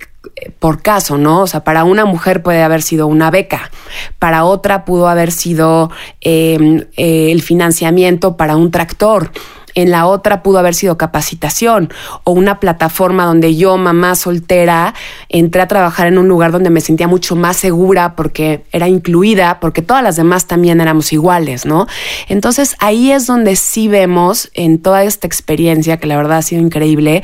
por 0.58 0.82
caso, 0.82 1.16
¿no? 1.16 1.42
O 1.42 1.46
sea, 1.46 1.64
para 1.64 1.84
una 1.84 2.04
mujer 2.04 2.42
puede 2.42 2.62
haber 2.62 2.82
sido 2.82 3.06
una 3.06 3.30
beca, 3.30 3.70
para 4.18 4.44
otra 4.44 4.84
pudo 4.84 5.08
haber 5.08 5.32
sido 5.32 5.90
eh, 6.20 6.86
eh, 6.96 7.32
el 7.32 7.42
financiamiento 7.42 8.36
para 8.36 8.56
un 8.56 8.70
tractor 8.70 9.30
en 9.74 9.90
la 9.90 10.06
otra 10.06 10.42
pudo 10.42 10.58
haber 10.58 10.74
sido 10.74 10.98
capacitación 10.98 11.92
o 12.24 12.32
una 12.32 12.60
plataforma 12.60 13.24
donde 13.24 13.56
yo, 13.56 13.76
mamá 13.76 14.14
soltera, 14.14 14.94
entré 15.28 15.62
a 15.62 15.68
trabajar 15.68 16.06
en 16.06 16.18
un 16.18 16.28
lugar 16.28 16.52
donde 16.52 16.70
me 16.70 16.80
sentía 16.80 17.08
mucho 17.08 17.36
más 17.36 17.56
segura 17.56 18.16
porque 18.16 18.64
era 18.72 18.88
incluida, 18.88 19.60
porque 19.60 19.82
todas 19.82 20.02
las 20.02 20.16
demás 20.16 20.46
también 20.46 20.80
éramos 20.80 21.12
iguales, 21.12 21.66
¿no? 21.66 21.86
Entonces 22.28 22.76
ahí 22.78 23.12
es 23.12 23.26
donde 23.26 23.56
sí 23.56 23.88
vemos 23.88 24.50
en 24.54 24.80
toda 24.80 25.04
esta 25.04 25.26
experiencia, 25.26 25.98
que 25.98 26.06
la 26.06 26.16
verdad 26.16 26.38
ha 26.38 26.42
sido 26.42 26.62
increíble, 26.62 27.22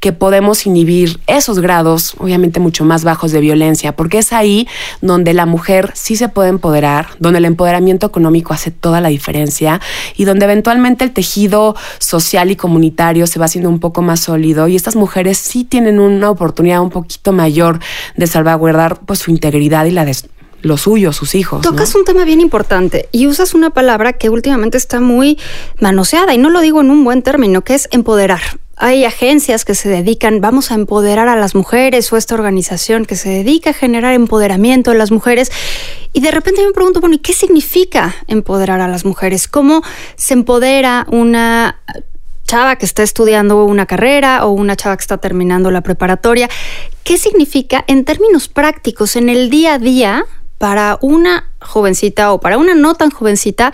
que 0.00 0.12
podemos 0.12 0.66
inhibir 0.66 1.20
esos 1.26 1.60
grados, 1.60 2.14
obviamente 2.18 2.60
mucho 2.60 2.84
más 2.84 3.04
bajos 3.04 3.32
de 3.32 3.40
violencia, 3.40 3.96
porque 3.96 4.18
es 4.18 4.32
ahí 4.32 4.68
donde 5.00 5.34
la 5.34 5.46
mujer 5.46 5.92
sí 5.94 6.16
se 6.16 6.28
puede 6.28 6.48
empoderar, 6.48 7.08
donde 7.18 7.38
el 7.38 7.44
empoderamiento 7.44 8.06
económico 8.06 8.54
hace 8.54 8.70
toda 8.70 9.00
la 9.00 9.08
diferencia 9.08 9.80
y 10.16 10.24
donde 10.24 10.44
eventualmente 10.44 11.04
el 11.04 11.12
tejido 11.12 11.76
social 11.98 12.50
y 12.50 12.56
comunitario 12.56 13.26
se 13.26 13.38
va 13.38 13.46
haciendo 13.46 13.70
un 13.70 13.80
poco 13.80 14.02
más 14.02 14.20
sólido 14.20 14.68
y 14.68 14.76
estas 14.76 14.96
mujeres 14.96 15.38
sí 15.38 15.64
tienen 15.64 15.98
una 15.98 16.30
oportunidad 16.30 16.80
un 16.80 16.90
poquito 16.90 17.32
mayor 17.32 17.80
de 18.16 18.26
salvaguardar 18.26 19.00
pues 19.00 19.20
su 19.20 19.30
integridad 19.30 19.84
y 19.86 19.90
la 19.90 20.04
de 20.04 20.14
lo 20.62 20.76
suyo, 20.76 21.12
sus 21.12 21.34
hijos. 21.34 21.62
Tocas 21.62 21.94
¿no? 21.94 22.00
un 22.00 22.04
tema 22.04 22.24
bien 22.24 22.40
importante 22.40 23.08
y 23.12 23.26
usas 23.26 23.54
una 23.54 23.70
palabra 23.70 24.14
que 24.14 24.28
últimamente 24.28 24.76
está 24.76 25.00
muy 25.00 25.38
manoseada 25.80 26.34
y 26.34 26.38
no 26.38 26.50
lo 26.50 26.60
digo 26.60 26.80
en 26.80 26.90
un 26.90 27.04
buen 27.04 27.22
término, 27.22 27.62
que 27.62 27.74
es 27.74 27.88
empoderar. 27.92 28.40
hay 28.76 29.04
agencias 29.04 29.64
que 29.64 29.74
se 29.74 29.88
dedican, 29.88 30.40
vamos 30.40 30.70
a 30.70 30.74
empoderar 30.74 31.28
a 31.28 31.36
las 31.36 31.54
mujeres 31.54 32.12
o 32.12 32.16
esta 32.16 32.34
organización 32.34 33.04
que 33.04 33.16
se 33.16 33.28
dedica 33.28 33.70
a 33.70 33.72
generar 33.72 34.14
empoderamiento 34.14 34.92
de 34.92 34.98
las 34.98 35.10
mujeres. 35.10 35.50
Y 36.12 36.20
de 36.20 36.30
repente 36.30 36.64
me 36.64 36.72
pregunto, 36.72 37.00
bueno, 37.00 37.16
¿y 37.16 37.18
qué 37.18 37.32
significa 37.32 38.14
empoderar 38.26 38.80
a 38.80 38.88
las 38.88 39.04
mujeres? 39.04 39.46
¿Cómo 39.48 39.82
se 40.16 40.34
empodera 40.34 41.06
una 41.10 41.80
chava 42.44 42.76
que 42.76 42.86
está 42.86 43.02
estudiando 43.02 43.62
una 43.64 43.84
carrera 43.86 44.46
o 44.46 44.50
una 44.50 44.74
chava 44.74 44.96
que 44.96 45.02
está 45.02 45.18
terminando 45.18 45.70
la 45.70 45.82
preparatoria? 45.82 46.48
¿Qué 47.04 47.18
significa 47.18 47.84
en 47.86 48.04
términos 48.04 48.48
prácticos 48.48 49.16
en 49.16 49.28
el 49.28 49.50
día 49.50 49.74
a 49.74 49.78
día 49.78 50.24
para 50.56 50.98
una 51.02 51.52
jovencita 51.60 52.32
o 52.32 52.40
para 52.40 52.58
una 52.58 52.74
no 52.74 52.94
tan 52.94 53.10
jovencita 53.10 53.72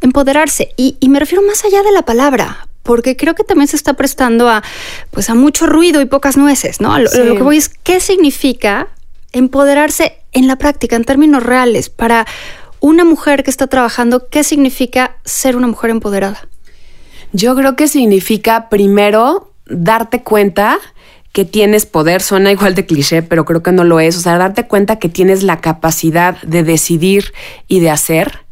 empoderarse? 0.00 0.70
Y, 0.76 0.96
y 1.00 1.08
me 1.10 1.20
refiero 1.20 1.42
más 1.46 1.64
allá 1.64 1.82
de 1.82 1.92
la 1.92 2.02
palabra, 2.02 2.66
porque 2.82 3.16
creo 3.16 3.34
que 3.34 3.44
también 3.44 3.68
se 3.68 3.76
está 3.76 3.94
prestando 3.94 4.48
a, 4.48 4.62
pues, 5.10 5.30
a 5.30 5.34
mucho 5.34 5.66
ruido 5.66 6.00
y 6.00 6.06
pocas 6.06 6.36
nueces, 6.36 6.80
¿no? 6.80 6.98
Lo, 6.98 7.08
Sí. 7.08 7.18
lo 7.22 7.36
que 7.36 7.42
voy 7.42 7.58
es, 7.58 7.68
¿qué 7.68 8.00
significa 8.00 8.88
empoderarse 9.32 10.18
en 10.34 10.46
la 10.46 10.56
práctica, 10.56 10.96
en 10.96 11.04
términos 11.04 11.42
reales, 11.42 11.88
para 11.88 12.26
una 12.80 13.04
mujer 13.04 13.42
que 13.42 13.50
está 13.50 13.66
trabajando? 13.66 14.28
¿Qué 14.28 14.44
significa 14.44 15.16
ser 15.24 15.56
una 15.56 15.66
mujer 15.66 15.90
empoderada? 15.90 16.48
Yo 17.32 17.56
creo 17.56 17.76
que 17.76 17.88
significa 17.88 18.68
primero 18.68 19.52
darte 19.66 20.22
cuenta 20.22 20.78
que 21.32 21.44
tienes 21.44 21.84
poder, 21.84 22.22
suena 22.22 22.52
igual 22.52 22.76
de 22.76 22.86
cliché, 22.86 23.22
pero 23.22 23.44
creo 23.44 23.60
que 23.60 23.72
no 23.72 23.82
lo 23.82 23.98
es. 23.98 24.16
O 24.16 24.20
sea, 24.20 24.38
darte 24.38 24.68
cuenta 24.68 25.00
que 25.00 25.08
tienes 25.08 25.42
la 25.42 25.60
capacidad 25.60 26.40
de 26.42 26.62
decidir 26.62 27.32
y 27.66 27.80
de 27.80 27.90
hacer. 27.90 28.43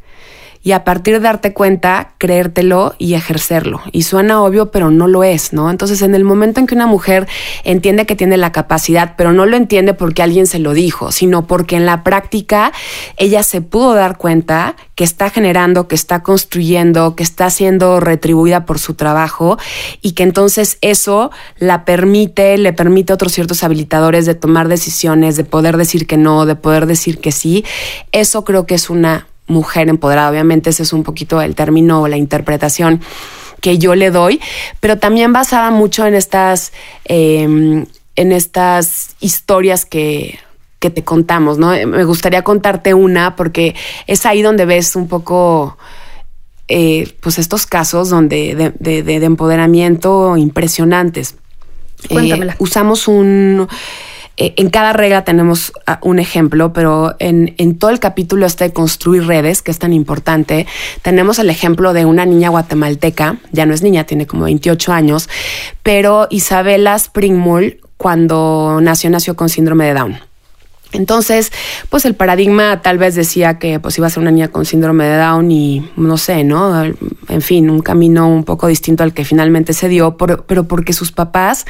Y 0.63 0.71
a 0.71 0.83
partir 0.85 1.15
de 1.15 1.19
darte 1.19 1.53
cuenta, 1.53 2.13
creértelo 2.17 2.95
y 2.97 3.15
ejercerlo. 3.15 3.81
Y 3.91 4.03
suena 4.03 4.41
obvio, 4.41 4.71
pero 4.71 4.91
no 4.91 5.07
lo 5.07 5.23
es, 5.23 5.51
¿no? 5.51 5.69
Entonces, 5.69 6.01
en 6.01 6.15
el 6.15 6.23
momento 6.23 6.61
en 6.61 6.67
que 6.67 6.75
una 6.75 6.87
mujer 6.87 7.27
entiende 7.65 8.05
que 8.05 8.15
tiene 8.15 8.37
la 8.37 8.53
capacidad, 8.53 9.15
pero 9.17 9.33
no 9.33 9.45
lo 9.45 9.57
entiende 9.57 9.93
porque 9.93 10.23
alguien 10.23 10.47
se 10.47 10.59
lo 10.59 10.73
dijo, 10.73 11.11
sino 11.11 11.47
porque 11.47 11.75
en 11.75 11.85
la 11.85 12.03
práctica 12.03 12.71
ella 13.17 13.43
se 13.43 13.61
pudo 13.61 13.93
dar 13.93 14.17
cuenta 14.17 14.75
que 14.95 15.03
está 15.03 15.29
generando, 15.29 15.87
que 15.87 15.95
está 15.95 16.23
construyendo, 16.23 17.15
que 17.15 17.23
está 17.23 17.49
siendo 17.49 17.99
retribuida 17.99 18.65
por 18.65 18.79
su 18.79 18.93
trabajo 18.93 19.57
y 20.01 20.11
que 20.11 20.23
entonces 20.23 20.77
eso 20.81 21.31
la 21.57 21.83
permite, 21.83 22.57
le 22.57 22.73
permite 22.73 23.11
a 23.11 23.15
otros 23.15 23.33
ciertos 23.33 23.63
habilitadores 23.63 24.25
de 24.25 24.35
tomar 24.35 24.67
decisiones, 24.67 25.35
de 25.35 25.43
poder 25.43 25.77
decir 25.77 26.07
que 26.07 26.17
no, 26.17 26.45
de 26.45 26.55
poder 26.55 26.85
decir 26.85 27.19
que 27.19 27.31
sí. 27.31 27.65
Eso 28.11 28.43
creo 28.43 28.65
que 28.65 28.75
es 28.75 28.89
una 28.89 29.27
mujer 29.47 29.89
empoderada. 29.89 30.29
Obviamente 30.29 30.69
ese 30.69 30.83
es 30.83 30.93
un 30.93 31.03
poquito 31.03 31.41
el 31.41 31.55
término 31.55 32.01
o 32.01 32.07
la 32.07 32.17
interpretación 32.17 33.01
que 33.61 33.77
yo 33.77 33.95
le 33.95 34.11
doy, 34.11 34.41
pero 34.81 34.97
también 34.97 35.31
basada 35.31 35.71
mucho 35.71 36.05
en 36.05 36.15
estas, 36.15 36.73
eh, 37.05 37.85
en 38.15 38.31
estas 38.31 39.15
historias 39.21 39.85
que, 39.85 40.37
que 40.79 40.89
te 40.89 41.03
contamos, 41.05 41.57
¿no? 41.59 41.69
Me 41.69 42.03
gustaría 42.03 42.41
contarte 42.43 42.93
una 42.93 43.37
porque 43.37 43.73
es 44.05 44.25
ahí 44.25 44.41
donde 44.41 44.65
ves 44.65 44.97
un 44.97 45.07
poco 45.07 45.77
eh, 46.67 47.13
pues 47.21 47.39
estos 47.39 47.65
casos 47.65 48.09
donde 48.09 48.53
de, 48.55 48.73
de, 48.79 49.01
de, 49.01 49.19
de 49.21 49.25
empoderamiento 49.25 50.35
impresionantes. 50.35 51.35
Cuéntamela. 52.09 52.53
Eh, 52.53 52.57
usamos 52.59 53.07
un 53.07 53.69
eh, 54.37 54.53
en 54.57 54.69
cada 54.69 54.93
regla 54.93 55.23
tenemos 55.23 55.71
uh, 55.87 56.07
un 56.07 56.19
ejemplo, 56.19 56.73
pero 56.73 57.15
en, 57.19 57.53
en, 57.57 57.77
todo 57.77 57.91
el 57.91 57.99
capítulo 57.99 58.45
este 58.45 58.65
de 58.65 58.73
construir 58.73 59.25
redes, 59.27 59.61
que 59.61 59.71
es 59.71 59.79
tan 59.79 59.93
importante, 59.93 60.65
tenemos 61.01 61.37
el 61.39 61.49
ejemplo 61.49 61.93
de 61.93 62.05
una 62.05 62.25
niña 62.25 62.49
guatemalteca, 62.49 63.37
ya 63.51 63.65
no 63.65 63.73
es 63.73 63.83
niña, 63.83 64.05
tiene 64.05 64.25
como 64.25 64.45
28 64.45 64.91
años, 64.91 65.29
pero 65.83 66.27
Isabela 66.31 66.95
Springmull, 66.95 67.79
cuando 67.97 68.79
nació, 68.81 69.09
nació 69.09 69.35
con 69.35 69.49
síndrome 69.49 69.85
de 69.85 69.93
Down. 69.93 70.32
Entonces, 70.93 71.51
pues 71.89 72.05
el 72.05 72.15
paradigma 72.15 72.81
tal 72.81 72.97
vez 72.97 73.15
decía 73.15 73.59
que 73.59 73.79
pues 73.79 73.97
iba 73.97 74.07
a 74.07 74.09
ser 74.09 74.21
una 74.21 74.31
niña 74.31 74.47
con 74.47 74.65
síndrome 74.65 75.05
de 75.05 75.17
Down 75.17 75.51
y 75.51 75.91
no 75.97 76.17
sé, 76.17 76.43
¿no? 76.43 76.83
En 76.83 77.41
fin, 77.41 77.69
un 77.69 77.81
camino 77.81 78.27
un 78.27 78.43
poco 78.43 78.67
distinto 78.67 79.03
al 79.03 79.13
que 79.13 79.25
finalmente 79.25 79.73
se 79.73 79.89
dio, 79.89 80.17
por, 80.17 80.45
pero 80.45 80.65
porque 80.65 80.93
sus 80.93 81.11
papás 81.11 81.65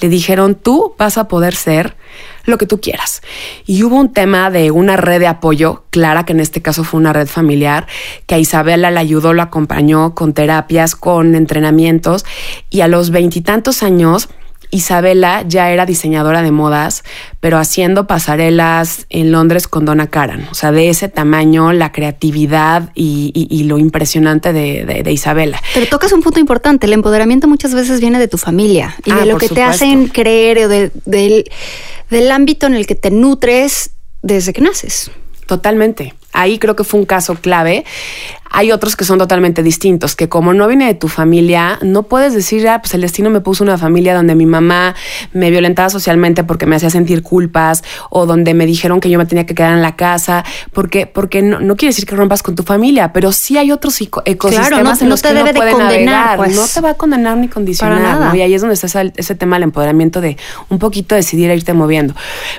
le 0.00 0.08
dijeron, 0.08 0.54
tú 0.54 0.94
vas 0.98 1.18
a 1.18 1.28
poder 1.28 1.54
ser 1.54 1.96
lo 2.44 2.58
que 2.58 2.66
tú 2.66 2.80
quieras. 2.80 3.22
Y 3.66 3.82
hubo 3.82 3.96
un 3.96 4.12
tema 4.12 4.50
de 4.50 4.70
una 4.70 4.96
red 4.96 5.20
de 5.20 5.26
apoyo, 5.26 5.84
clara, 5.90 6.24
que 6.24 6.32
en 6.32 6.40
este 6.40 6.62
caso 6.62 6.84
fue 6.84 7.00
una 7.00 7.12
red 7.12 7.26
familiar, 7.26 7.86
que 8.26 8.36
a 8.36 8.38
Isabela 8.38 8.90
la 8.90 9.00
ayudó, 9.00 9.32
la 9.32 9.44
acompañó 9.44 10.14
con 10.14 10.32
terapias, 10.32 10.94
con 10.94 11.34
entrenamientos, 11.34 12.24
y 12.70 12.82
a 12.82 12.88
los 12.88 13.10
veintitantos 13.10 13.82
años 13.82 14.28
Isabela 14.70 15.44
ya 15.46 15.70
era 15.70 15.86
diseñadora 15.86 16.42
de 16.42 16.50
modas, 16.50 17.04
pero 17.40 17.58
haciendo 17.58 18.06
pasarelas 18.06 19.06
en 19.10 19.32
Londres 19.32 19.68
con 19.68 19.84
Donna 19.84 20.08
Karan. 20.08 20.48
O 20.50 20.54
sea, 20.54 20.72
de 20.72 20.88
ese 20.88 21.08
tamaño, 21.08 21.72
la 21.72 21.92
creatividad 21.92 22.90
y, 22.94 23.30
y, 23.34 23.46
y 23.54 23.64
lo 23.64 23.78
impresionante 23.78 24.52
de, 24.52 24.84
de, 24.84 25.02
de, 25.02 25.12
Isabela. 25.12 25.60
Pero 25.74 25.86
tocas 25.86 26.12
un 26.12 26.22
punto 26.22 26.40
importante. 26.40 26.86
El 26.86 26.92
empoderamiento 26.92 27.48
muchas 27.48 27.74
veces 27.74 28.00
viene 28.00 28.18
de 28.18 28.28
tu 28.28 28.38
familia 28.38 28.96
y 29.04 29.10
ah, 29.10 29.16
de 29.16 29.26
lo 29.26 29.38
que 29.38 29.48
supuesto. 29.48 29.54
te 29.54 29.62
hacen 29.62 30.08
creer 30.08 30.58
o 30.58 30.68
de, 30.68 30.90
del, 31.04 31.44
del 32.10 32.30
ámbito 32.30 32.66
en 32.66 32.74
el 32.74 32.86
que 32.86 32.94
te 32.94 33.10
nutres 33.10 33.90
desde 34.22 34.52
que 34.52 34.60
naces. 34.60 35.10
Totalmente. 35.46 36.14
Ahí 36.32 36.58
creo 36.58 36.76
que 36.76 36.84
fue 36.84 37.00
un 37.00 37.06
caso 37.06 37.36
clave. 37.36 37.84
Hay 38.50 38.72
otros 38.72 38.96
que 38.96 39.04
son 39.04 39.18
totalmente 39.18 39.62
distintos, 39.62 40.16
que 40.16 40.28
como 40.28 40.54
no 40.54 40.66
viene 40.68 40.86
de 40.86 40.94
tu 40.94 41.08
familia, 41.08 41.78
no 41.82 42.04
puedes 42.04 42.34
decir, 42.34 42.68
ah, 42.68 42.80
pues 42.80 42.94
el 42.94 43.00
destino 43.00 43.30
me 43.30 43.40
puso 43.40 43.64
una 43.64 43.78
familia 43.78 44.14
donde 44.14 44.34
mi 44.34 44.46
mamá 44.46 44.94
me 45.32 45.50
violentaba 45.50 45.90
socialmente 45.90 46.44
porque 46.44 46.66
me 46.66 46.76
hacía 46.76 46.90
sentir 46.90 47.22
culpas 47.22 47.82
o 48.10 48.26
donde 48.26 48.54
me 48.54 48.66
dijeron 48.66 49.00
que 49.00 49.10
yo 49.10 49.18
me 49.18 49.26
tenía 49.26 49.46
que 49.46 49.54
quedar 49.54 49.72
en 49.72 49.82
la 49.82 49.96
casa, 49.96 50.44
porque, 50.72 51.06
porque 51.06 51.42
no, 51.42 51.60
no 51.60 51.76
quiere 51.76 51.90
decir 51.90 52.06
que 52.06 52.16
rompas 52.16 52.42
con 52.42 52.54
tu 52.54 52.62
familia, 52.62 53.12
pero 53.12 53.32
sí 53.32 53.58
hay 53.58 53.72
otros 53.72 54.00
ecosistemas 54.00 54.68
claro, 54.68 54.84
no, 54.84 54.98
en 54.98 55.08
los 55.08 55.22
te 55.22 55.28
que 55.28 55.34
debe 55.34 55.52
no 55.52 55.64
de 55.64 55.72
condenar. 55.72 56.36
Pues, 56.36 56.56
no 56.56 56.66
te 56.66 56.80
va 56.80 56.90
a 56.90 56.94
condenar 56.94 57.36
ni 57.36 57.48
condicionar. 57.48 57.98
Para 57.98 58.12
nada. 58.12 58.28
¿no? 58.28 58.34
Y 58.34 58.42
ahí 58.42 58.54
es 58.54 58.60
donde 58.60 58.74
está 58.74 58.86
ese, 58.86 59.12
ese 59.16 59.34
tema 59.34 59.56
del 59.56 59.64
empoderamiento 59.64 60.20
de 60.20 60.36
un 60.68 60.78
poquito 60.78 61.14
decidir 61.14 61.50
a 61.50 61.54
irte 61.54 61.72
moviendo. 61.72 62.14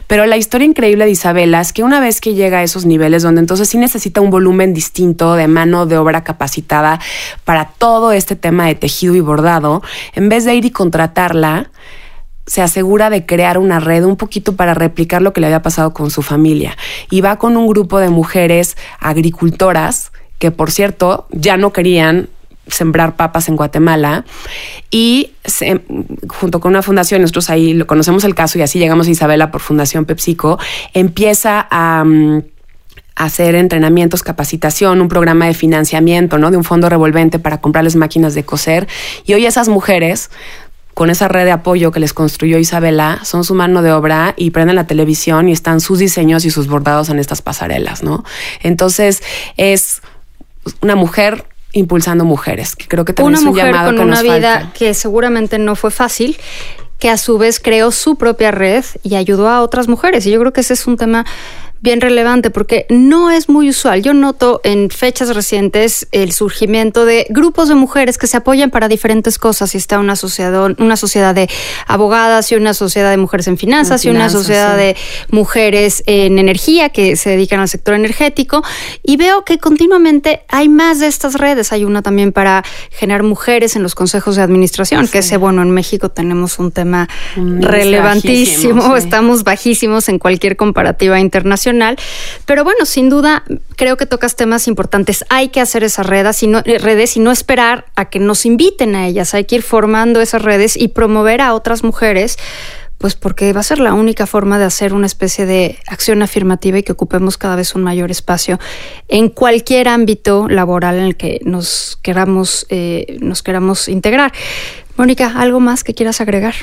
Pero 0.08 0.26
la 0.26 0.38
historia 0.38 0.66
increíble 0.66 1.06
de 1.06 1.12
Isabela 1.12 1.62
es 1.62 1.74
que 1.74 1.84
una 1.84 2.00
vez 2.00 2.22
que 2.22 2.34
llega 2.34 2.60
a 2.60 2.64
esos 2.64 2.86
niveles 2.86 3.24
donde 3.24 3.42
entonces 3.42 3.70
sí 3.70 3.78
necesita 3.78 4.22
un 4.22 4.30
volumen 4.30 4.74
distinto 4.74 5.36
de 5.36 5.48
mano 5.48 5.77
de 5.86 5.98
obra 5.98 6.24
capacitada 6.24 7.00
para 7.46 7.66
todo 7.66 8.12
este 8.12 8.36
tema 8.36 8.66
de 8.68 8.76
tejido 8.76 9.16
y 9.16 9.20
bordado, 9.20 9.82
en 10.14 10.30
vez 10.30 10.46
de 10.46 10.56
ir 10.56 10.66
y 10.66 10.72
contratarla, 10.72 11.70
se 12.46 12.62
asegura 12.62 13.10
de 13.10 13.26
crear 13.26 13.58
una 13.58 13.80
red 13.80 14.06
un 14.06 14.16
poquito 14.16 14.56
para 14.56 14.74
replicar 14.74 15.22
lo 15.22 15.34
que 15.34 15.42
le 15.42 15.48
había 15.48 15.62
pasado 15.62 15.94
con 15.94 16.10
su 16.10 16.22
familia. 16.22 16.78
Y 17.12 17.22
va 17.22 17.38
con 17.38 17.58
un 17.58 17.68
grupo 17.68 18.00
de 18.00 18.10
mujeres 18.10 18.78
agricultoras 19.00 20.12
que, 20.40 20.52
por 20.52 20.72
cierto, 20.72 21.28
ya 21.32 21.58
no 21.58 21.74
querían 21.74 22.30
sembrar 22.68 23.16
papas 23.16 23.48
en 23.50 23.56
Guatemala 23.56 24.26
y 24.92 25.32
junto 26.28 26.60
con 26.60 26.72
una 26.72 26.82
fundación, 26.82 27.22
nosotros 27.22 27.50
ahí 27.50 27.74
lo 27.74 27.88
conocemos 27.88 28.24
el 28.24 28.36
caso 28.36 28.60
y 28.60 28.62
así 28.62 28.78
llegamos 28.80 29.08
a 29.08 29.12
Isabela 29.12 29.52
por 29.52 29.62
Fundación 29.62 30.06
PepsiCo, 30.06 30.60
empieza 30.94 31.66
a... 31.70 32.04
Um, 32.06 32.42
hacer 33.18 33.56
entrenamientos, 33.56 34.22
capacitación, 34.22 35.02
un 35.02 35.10
programa 35.10 35.48
de 35.48 35.56
financiamiento, 35.56 36.38
¿no? 36.38 36.52
De 36.52 36.58
un 36.58 36.64
fondo 36.64 36.88
revolvente 36.88 37.40
para 37.40 37.60
comprarles 37.60 37.96
máquinas 37.96 38.36
de 38.36 38.46
coser. 38.46 38.88
Y 39.26 39.34
hoy 39.34 39.48
esas 39.48 39.70
mujeres, 39.70 40.30
con 40.94 41.10
esa 41.10 41.28
red 41.28 41.46
de 41.46 41.52
apoyo 41.52 41.92
que 41.92 42.00
les 42.00 42.14
construyó 42.14 42.60
Isabela, 42.60 43.20
son 43.24 43.44
su 43.44 43.56
mano 43.56 43.82
de 43.82 43.92
obra 43.92 44.36
y 44.38 44.52
prenden 44.52 44.76
la 44.76 44.86
televisión 44.86 45.50
y 45.50 45.52
están 45.52 45.82
sus 45.82 45.98
diseños 45.98 46.46
y 46.46 46.52
sus 46.52 46.68
bordados 46.68 47.10
en 47.10 47.18
estas 47.18 47.42
pasarelas, 47.42 48.04
¿no? 48.04 48.24
Entonces, 48.62 49.24
es 49.58 50.02
una 50.82 50.96
mujer 50.96 51.46
impulsando 51.74 52.24
mujeres, 52.24 52.76
que 52.76 52.88
creo 52.88 53.04
que 53.04 53.14
también 53.14 53.30
una 53.30 53.38
es 53.40 53.44
un 53.44 53.50
mujer 53.50 53.66
llamado 53.66 53.90
con 53.90 53.96
que 53.96 54.04
una 54.04 54.22
vida 54.22 54.60
falta. 54.60 54.74
que 54.74 54.94
seguramente 54.94 55.58
no 55.58 55.76
fue 55.76 55.90
fácil 55.90 56.38
que 57.00 57.10
a 57.10 57.18
su 57.18 57.38
vez 57.38 57.60
creó 57.60 57.92
su 57.92 58.16
propia 58.16 58.52
red 58.52 58.84
y 59.04 59.16
ayudó 59.16 59.50
a 59.50 59.62
otras 59.62 59.88
mujeres. 59.88 60.26
Y 60.26 60.32
yo 60.32 60.40
creo 60.40 60.54
que 60.54 60.62
ese 60.62 60.74
es 60.74 60.88
un 60.88 60.98
tema 60.98 61.26
bien 61.82 62.02
relevante 62.02 62.50
porque 62.50 62.86
no 62.90 63.32
es 63.32 63.50
muy 63.50 63.70
usual. 63.70 64.02
Yo 64.02 64.14
noto 64.14 64.62
en 64.64 64.90
fechas 64.90 65.36
recientes 65.36 66.08
el 66.12 66.32
surgimiento 66.32 67.06
de 67.06 67.28
grupos 67.30 67.70
de 67.70 67.76
mujeres 67.76 68.18
que 68.18 68.28
se 68.28 68.38
apoyan 68.38 68.72
para 68.72 68.88
diferentes 68.88 69.38
cosas. 69.38 69.76
Y 69.76 69.78
está 69.78 70.00
una 70.00 70.16
sociedad, 70.16 70.76
una 70.80 70.98
sociedad 70.98 71.36
de 71.36 71.50
abogadas 71.86 72.52
y 72.52 72.56
una 72.56 72.74
sociedad 72.74 73.12
de 73.12 73.18
mujeres 73.18 73.48
en 73.48 73.58
finanzas, 73.58 74.04
en 74.06 74.12
finanzas 74.12 74.34
y 74.34 74.38
una 74.38 74.44
sociedad 74.44 74.76
sí. 74.76 74.82
de 74.82 74.96
mujeres 75.30 76.04
en 76.06 76.40
energía 76.40 76.90
que 76.90 77.16
se 77.16 77.32
dedican 77.32 77.60
al 77.60 77.70
sector 77.70 77.94
energético. 77.94 78.64
Y 79.04 79.18
veo 79.18 79.46
que 79.46 79.58
continuamente 79.60 80.42
hay 80.50 80.70
más 80.70 81.00
de 81.00 81.08
estas 81.08 81.36
redes. 81.36 81.72
Hay 81.72 81.86
una 81.86 82.02
también 82.02 82.32
para 82.32 82.64
generar 82.92 83.24
mujeres 83.24 83.76
en 83.76 83.84
los 83.84 83.96
consejos 83.96 84.36
de 84.36 84.42
administración, 84.42 85.06
sí. 85.06 85.12
que 85.12 85.20
ese, 85.20 85.38
bueno, 85.38 85.62
en 85.62 85.72
México 85.72 86.10
tenemos 86.10 86.60
un 86.60 86.72
tema 86.72 87.08
relevantísimo. 87.36 88.96
Sí. 88.96 89.04
Estamos 89.04 89.44
bajísimos 89.44 90.10
en 90.10 90.20
cualquier 90.20 90.56
comparativa 90.56 91.20
internacional 91.20 91.67
Pero 92.46 92.64
bueno, 92.64 92.86
sin 92.86 93.10
duda, 93.10 93.44
creo 93.76 93.98
que 93.98 94.06
tocas 94.06 94.36
temas 94.36 94.68
importantes. 94.68 95.26
Hay 95.30 95.50
que 95.50 95.62
hacer 95.62 95.84
esas 95.84 96.06
redes 96.06 96.42
y 96.44 96.48
no, 96.48 96.60
eh, 96.66 96.78
redes 96.78 97.18
y 97.18 97.20
no 97.20 97.32
esperar 97.32 97.86
a 97.96 98.10
que 98.10 98.20
nos 98.20 98.46
inviten 98.46 98.96
a 98.96 99.08
ellas. 99.08 99.34
Hay 99.34 99.46
que 99.46 99.56
ir 99.56 99.64
formando 99.64 100.22
esas 100.22 100.42
redes 100.42 100.78
y 100.78 100.90
promover 100.90 101.42
a 101.42 101.54
otras 101.54 101.84
mujeres 101.84 102.38
pues 102.98 103.16
porque 103.16 103.54
va 103.54 103.60
a 103.60 103.64
ser 103.64 103.80
la 103.80 103.94
única 103.94 104.26
forma 104.26 104.58
de 104.58 104.66
hacer 104.66 104.94
una 104.94 105.06
especie 105.06 105.46
de 105.46 105.78
acción 105.86 106.22
afirmativa 106.24 106.80
y 106.80 106.84
que 106.84 106.94
ocupemos 106.94 107.38
cada 107.38 107.56
vez 107.56 107.76
un 107.76 107.84
mayor 107.84 108.10
espacio 108.10 108.60
en 109.08 109.30
cualquier 109.30 109.88
ámbito 109.88 110.48
laboral 110.50 110.98
en 110.98 111.04
el 111.04 111.16
que 111.16 111.40
nos 111.44 112.00
queramos, 112.02 112.66
eh, 112.70 113.18
nos 113.20 113.44
queramos 113.44 113.88
integrar. 113.88 114.34
Mónica, 114.96 115.34
¿algo 115.38 115.60
más 115.60 115.84
que 115.84 115.94
quieras 115.94 116.22
agregar? 116.22 116.56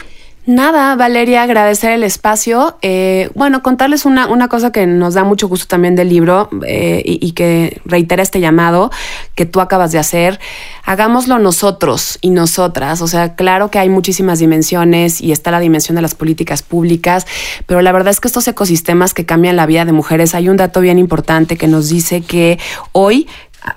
Nada, 0.46 0.94
Valeria, 0.94 1.42
agradecer 1.42 1.92
el 1.92 2.02
espacio. 2.02 2.76
Eh, 2.82 3.30
bueno, 3.34 3.62
contarles 3.62 4.04
una, 4.04 4.26
una, 4.26 4.48
cosa 4.48 4.72
que 4.72 4.86
nos 4.86 5.14
da 5.14 5.24
mucho 5.24 5.48
gusto 5.48 5.66
también 5.66 5.96
del 5.96 6.10
libro 6.10 6.50
eh, 6.66 7.02
y, 7.02 7.26
y, 7.26 7.32
que 7.32 7.80
reitera 7.86 8.22
este 8.22 8.40
llamado 8.40 8.90
que 9.34 9.46
tú 9.46 9.62
acabas 9.62 9.90
de 9.90 9.98
hacer. 9.98 10.38
Hagámoslo 10.84 11.38
nosotros 11.38 12.18
y 12.20 12.28
nosotras. 12.28 13.00
O 13.00 13.08
sea, 13.08 13.36
claro 13.36 13.70
que 13.70 13.78
hay 13.78 13.88
muchísimas 13.88 14.38
dimensiones 14.38 15.22
y 15.22 15.32
está 15.32 15.50
la 15.50 15.60
dimensión 15.60 15.96
de 15.96 16.02
las 16.02 16.14
políticas 16.14 16.62
públicas, 16.62 17.26
pero 17.66 17.80
la 17.80 17.92
verdad 17.92 18.10
es 18.10 18.20
que 18.20 18.28
estos 18.28 18.46
ecosistemas 18.46 19.14
que 19.14 19.24
cambian 19.24 19.56
la 19.56 19.64
vida 19.64 19.86
de 19.86 19.92
mujeres, 19.92 20.34
hay 20.34 20.50
un 20.50 20.58
dato 20.58 20.82
bien 20.82 20.98
importante 20.98 21.56
que 21.56 21.68
nos 21.68 21.88
dice 21.88 22.20
que 22.20 22.58
hoy 22.92 23.28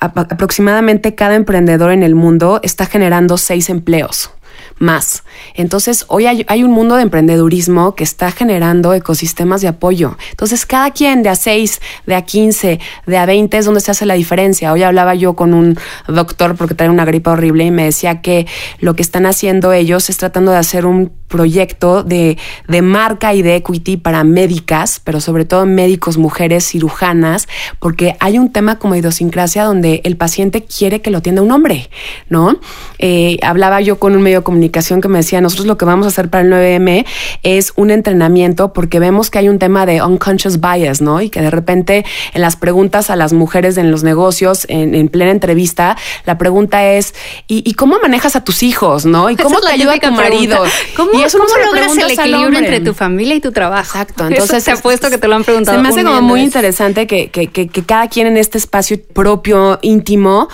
aproximadamente 0.02 1.16
cada 1.16 1.36
emprendedor 1.36 1.94
en 1.94 2.04
el 2.04 2.14
mundo 2.14 2.60
está 2.62 2.88
generando 2.88 3.38
seis 3.38 3.70
empleos 3.70 4.32
más. 4.80 5.24
Entonces, 5.54 6.06
hoy 6.08 6.26
hay, 6.26 6.64
un 6.64 6.72
mundo 6.72 6.96
de 6.96 7.04
emprendedurismo 7.04 7.96
que 7.96 8.04
está 8.04 8.32
generando 8.32 8.94
ecosistemas 8.94 9.62
de 9.62 9.68
apoyo. 9.68 10.18
Entonces, 10.32 10.66
cada 10.66 10.92
quien 10.92 11.24
de 11.24 11.30
a 11.30 11.36
6, 11.36 11.82
de 12.06 12.16
a 12.16 12.22
15, 12.24 12.80
de 13.06 13.18
a 13.18 13.26
20 13.26 13.58
es 13.58 13.66
donde 13.66 13.82
se 13.82 13.92
hace 13.92 14.06
la 14.06 14.16
diferencia. 14.16 14.74
Hoy 14.74 14.84
hablaba 14.84 15.16
yo 15.16 15.36
con 15.36 15.54
un 15.54 15.78
doctor 16.08 16.56
porque 16.56 16.76
trae 16.76 16.90
una 16.90 17.06
gripa 17.06 17.32
horrible 17.32 17.66
y 17.66 17.72
me 17.72 17.84
decía 17.86 18.22
que 18.22 18.48
lo 18.80 18.96
que 18.96 19.02
están 19.02 19.26
haciendo 19.26 19.74
ellos 19.74 20.10
es 20.10 20.18
tratando 20.18 20.52
de 20.52 20.58
hacer 20.58 20.86
un 20.86 21.12
proyecto 21.28 22.04
de, 22.04 22.38
de 22.68 22.82
marca 22.82 23.34
y 23.34 23.42
de 23.42 23.56
equity 23.58 23.98
para 23.98 24.24
médicas, 24.24 25.02
pero 25.04 25.20
sobre 25.20 25.46
todo 25.46 25.66
médicos, 25.66 26.18
mujeres, 26.18 26.66
cirujanas, 26.66 27.48
porque 27.80 28.16
hay 28.20 28.40
un 28.40 28.52
tema 28.52 28.80
como 28.80 28.96
idiosincrasia 28.96 29.66
donde 29.66 30.02
el 30.06 30.16
paciente 30.16 30.64
quiere 30.64 31.02
que 31.02 31.12
lo 31.12 31.18
atienda 31.18 31.42
un 31.42 31.52
hombre, 31.52 31.90
¿no? 32.30 32.58
Eh, 33.00 33.38
hablaba 33.42 33.82
yo 33.82 34.00
con 34.00 34.16
un 34.16 34.22
medio 34.22 34.40
de 34.40 34.44
que 34.72 35.08
me 35.08 35.20
decía, 35.20 35.42
nosotros 35.42 35.68
lo 35.68 35.78
que 35.78 35.86
vamos 35.86 36.06
a 36.06 36.10
hacer 36.10 36.30
para 36.30 36.44
el 36.44 36.52
9M 36.52 37.06
es 37.44 37.74
un 37.76 37.92
entrenamiento 37.92 38.74
porque 38.74 39.00
vemos 39.00 39.30
que 39.30 39.40
hay 39.40 39.50
un 39.50 39.60
tema 39.60 39.86
de 39.86 40.02
unconscious 40.02 40.60
bias, 40.60 41.02
¿no? 41.02 41.22
Y 41.22 41.30
que 41.30 41.42
de 41.42 41.50
repente 41.50 42.06
en 42.34 42.42
las 42.42 42.56
preguntas 42.56 43.10
a 43.10 43.16
las 43.16 43.34
mujeres 43.34 43.78
en 43.78 43.92
los 43.92 44.04
negocios, 44.04 44.66
en, 44.70 44.96
en 44.96 45.10
plena 45.10 45.32
entrevista, 45.32 45.98
la 46.26 46.38
pregunta 46.38 46.86
es, 46.86 47.14
¿y, 47.48 47.64
¿y, 47.70 47.74
cómo 47.74 48.00
manejas 48.00 48.36
a 48.36 48.44
tus 48.44 48.64
hijos, 48.64 49.06
no? 49.06 49.30
¿Y 49.30 49.36
cómo 49.36 49.60
te 49.60 49.72
ayuda 49.72 49.98
tu 50.00 50.12
marido? 50.12 50.64
¿Cómo, 50.96 51.12
y 51.14 51.24
eso 51.24 51.38
¿cómo 51.38 51.50
no 51.50 51.66
logras 51.66 51.98
el 51.98 52.12
equilibrio 52.12 52.60
entre 52.60 52.80
tu 52.82 52.94
familia 52.94 53.36
y 53.36 53.40
tu 53.42 53.52
trabajo? 53.52 53.98
Exacto. 53.98 54.28
Entonces, 54.28 54.64
te 54.64 54.72
apuesto 54.72 55.10
que 55.10 55.18
te 55.18 55.28
lo 55.28 55.36
han 55.36 55.44
preguntado. 55.44 55.78
Se 55.78 55.82
me 55.82 55.90
hace 55.90 56.04
como 56.04 56.22
muy 56.22 56.42
interesante 56.42 57.08
que, 57.08 57.30
que, 57.30 57.48
que, 57.48 57.68
que 57.68 57.84
cada 57.84 58.08
quien 58.08 58.28
en 58.28 58.38
este 58.38 58.58
espacio 58.58 58.98
propio, 59.14 59.80
íntimo, 59.82 60.50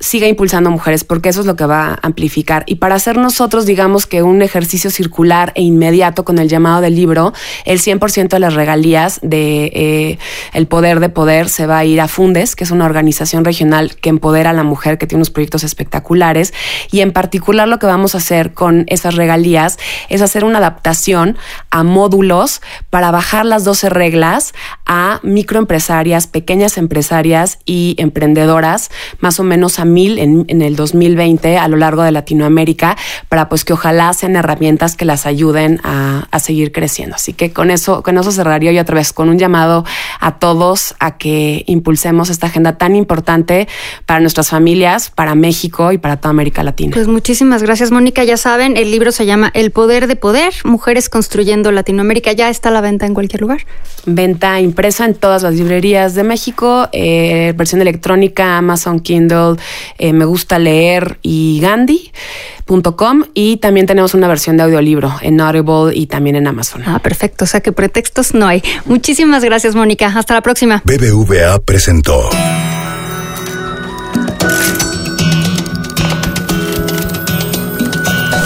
siga 0.00 0.26
impulsando 0.26 0.70
mujeres, 0.70 1.04
porque 1.04 1.28
eso 1.28 1.40
es 1.40 1.46
lo 1.46 1.56
que 1.56 1.66
va 1.66 1.92
a 1.92 1.98
amplificar. 2.02 2.64
Y 2.66 2.76
para 2.76 2.94
hacer 2.94 3.16
nosotros, 3.16 3.66
digamos 3.66 4.06
que 4.06 4.22
un 4.22 4.42
ejercicio 4.42 4.90
circular 4.90 5.52
e 5.54 5.62
inmediato 5.62 6.24
con 6.24 6.38
el 6.38 6.48
llamado 6.48 6.80
del 6.80 6.94
libro, 6.94 7.32
el 7.64 7.80
100% 7.80 8.28
de 8.28 8.38
las 8.38 8.54
regalías 8.54 9.20
de 9.22 9.64
eh, 9.74 10.18
El 10.52 10.66
Poder 10.66 11.00
de 11.00 11.08
Poder 11.08 11.48
se 11.48 11.66
va 11.66 11.78
a 11.78 11.84
ir 11.84 12.00
a 12.00 12.08
Fundes, 12.08 12.56
que 12.56 12.64
es 12.64 12.70
una 12.70 12.84
organización 12.84 13.44
regional 13.44 13.94
que 13.96 14.10
empodera 14.10 14.50
a 14.50 14.52
la 14.52 14.64
mujer, 14.64 14.98
que 14.98 15.06
tiene 15.06 15.20
unos 15.20 15.30
proyectos 15.30 15.64
espectaculares. 15.64 16.52
Y 16.90 17.00
en 17.00 17.12
particular 17.12 17.68
lo 17.68 17.78
que 17.78 17.86
vamos 17.86 18.14
a 18.14 18.18
hacer 18.18 18.52
con 18.52 18.84
esas 18.88 19.14
regalías 19.14 19.78
es 20.08 20.22
hacer 20.22 20.44
una 20.44 20.58
adaptación 20.58 21.38
a 21.70 21.82
módulos 21.82 22.60
para 22.90 23.10
bajar 23.10 23.46
las 23.46 23.64
12 23.64 23.88
reglas 23.90 24.54
a 24.86 25.20
microempresarias, 25.22 26.26
pequeñas 26.26 26.78
empresarias 26.78 27.58
y 27.64 27.94
emprendedoras, 27.98 28.90
más 29.20 29.40
o 29.40 29.44
menos 29.44 29.78
a 29.78 29.83
mil 29.84 30.18
en, 30.18 30.44
en, 30.48 30.62
el 30.62 30.76
2020 30.76 31.58
a 31.58 31.68
lo 31.68 31.76
largo 31.76 32.02
de 32.02 32.10
Latinoamérica 32.10 32.96
para 33.28 33.48
pues 33.48 33.64
que 33.64 33.72
ojalá 33.72 34.12
sean 34.12 34.36
herramientas 34.36 34.96
que 34.96 35.04
las 35.04 35.26
ayuden 35.26 35.80
a, 35.84 36.26
a, 36.30 36.38
seguir 36.38 36.72
creciendo. 36.72 37.16
Así 37.16 37.32
que 37.32 37.52
con 37.52 37.70
eso, 37.70 38.02
con 38.02 38.18
eso 38.18 38.32
cerraría 38.32 38.72
yo 38.72 38.82
otra 38.82 38.96
vez 38.96 39.12
con 39.12 39.28
un 39.28 39.38
llamado 39.38 39.84
a 40.20 40.38
todos 40.38 40.94
a 40.98 41.16
que 41.16 41.64
impulsemos 41.66 42.30
esta 42.30 42.46
agenda 42.46 42.76
tan 42.78 42.96
importante 42.96 43.68
para 44.06 44.20
nuestras 44.20 44.50
familias, 44.50 45.10
para 45.10 45.34
México 45.34 45.92
y 45.92 45.98
para 45.98 46.16
toda 46.16 46.30
América 46.30 46.62
Latina. 46.62 46.92
Pues 46.94 47.08
muchísimas 47.08 47.62
gracias, 47.62 47.90
Mónica. 47.90 48.24
Ya 48.24 48.36
saben, 48.36 48.76
el 48.76 48.90
libro 48.90 49.12
se 49.12 49.26
llama 49.26 49.50
El 49.54 49.70
Poder 49.70 50.06
de 50.06 50.16
Poder, 50.16 50.52
Mujeres 50.64 51.08
Construyendo 51.08 51.72
Latinoamérica. 51.72 52.32
Ya 52.32 52.48
está 52.48 52.68
a 52.68 52.72
la 52.72 52.80
venta 52.80 53.06
en 53.06 53.14
cualquier 53.14 53.42
lugar. 53.42 53.66
Venta 54.06 54.60
impresa 54.60 55.04
en 55.04 55.14
todas 55.14 55.42
las 55.42 55.54
librerías 55.54 56.14
de 56.14 56.24
México, 56.24 56.88
eh, 56.92 57.52
versión 57.56 57.80
electrónica, 57.80 58.58
Amazon 58.58 59.00
Kindle, 59.00 59.56
eh, 59.98 60.12
me 60.12 60.24
gusta 60.24 60.58
leer 60.58 61.18
y 61.22 61.60
Gandhi.com 61.60 63.24
y 63.34 63.58
también 63.58 63.86
tenemos 63.86 64.14
una 64.14 64.28
versión 64.28 64.56
de 64.56 64.64
audiolibro 64.64 65.14
en 65.22 65.40
Audible 65.40 65.94
y 65.94 66.06
también 66.06 66.36
en 66.36 66.46
Amazon. 66.46 66.82
Ah, 66.86 66.98
perfecto. 66.98 67.44
O 67.44 67.46
sea 67.46 67.60
que 67.60 67.72
pretextos 67.72 68.34
no 68.34 68.46
hay. 68.46 68.62
Muchísimas 68.86 69.44
gracias, 69.44 69.74
Mónica. 69.74 70.06
Hasta 70.06 70.34
la 70.34 70.40
próxima. 70.40 70.82
BBVA 70.84 71.58
presentó. 71.64 72.28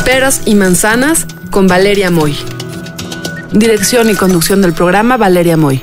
Peras 0.05 0.43
y 0.47 0.55
manzanas 0.55 1.27
con 1.51 1.67
Valeria 1.67 2.11
Moy. 2.11 2.35
Dirección 3.53 4.11
y 4.11 4.15
conducción 4.15 4.63
del 4.63 4.73
programa 4.73 5.17
Valeria 5.17 5.57
Moy. 5.57 5.83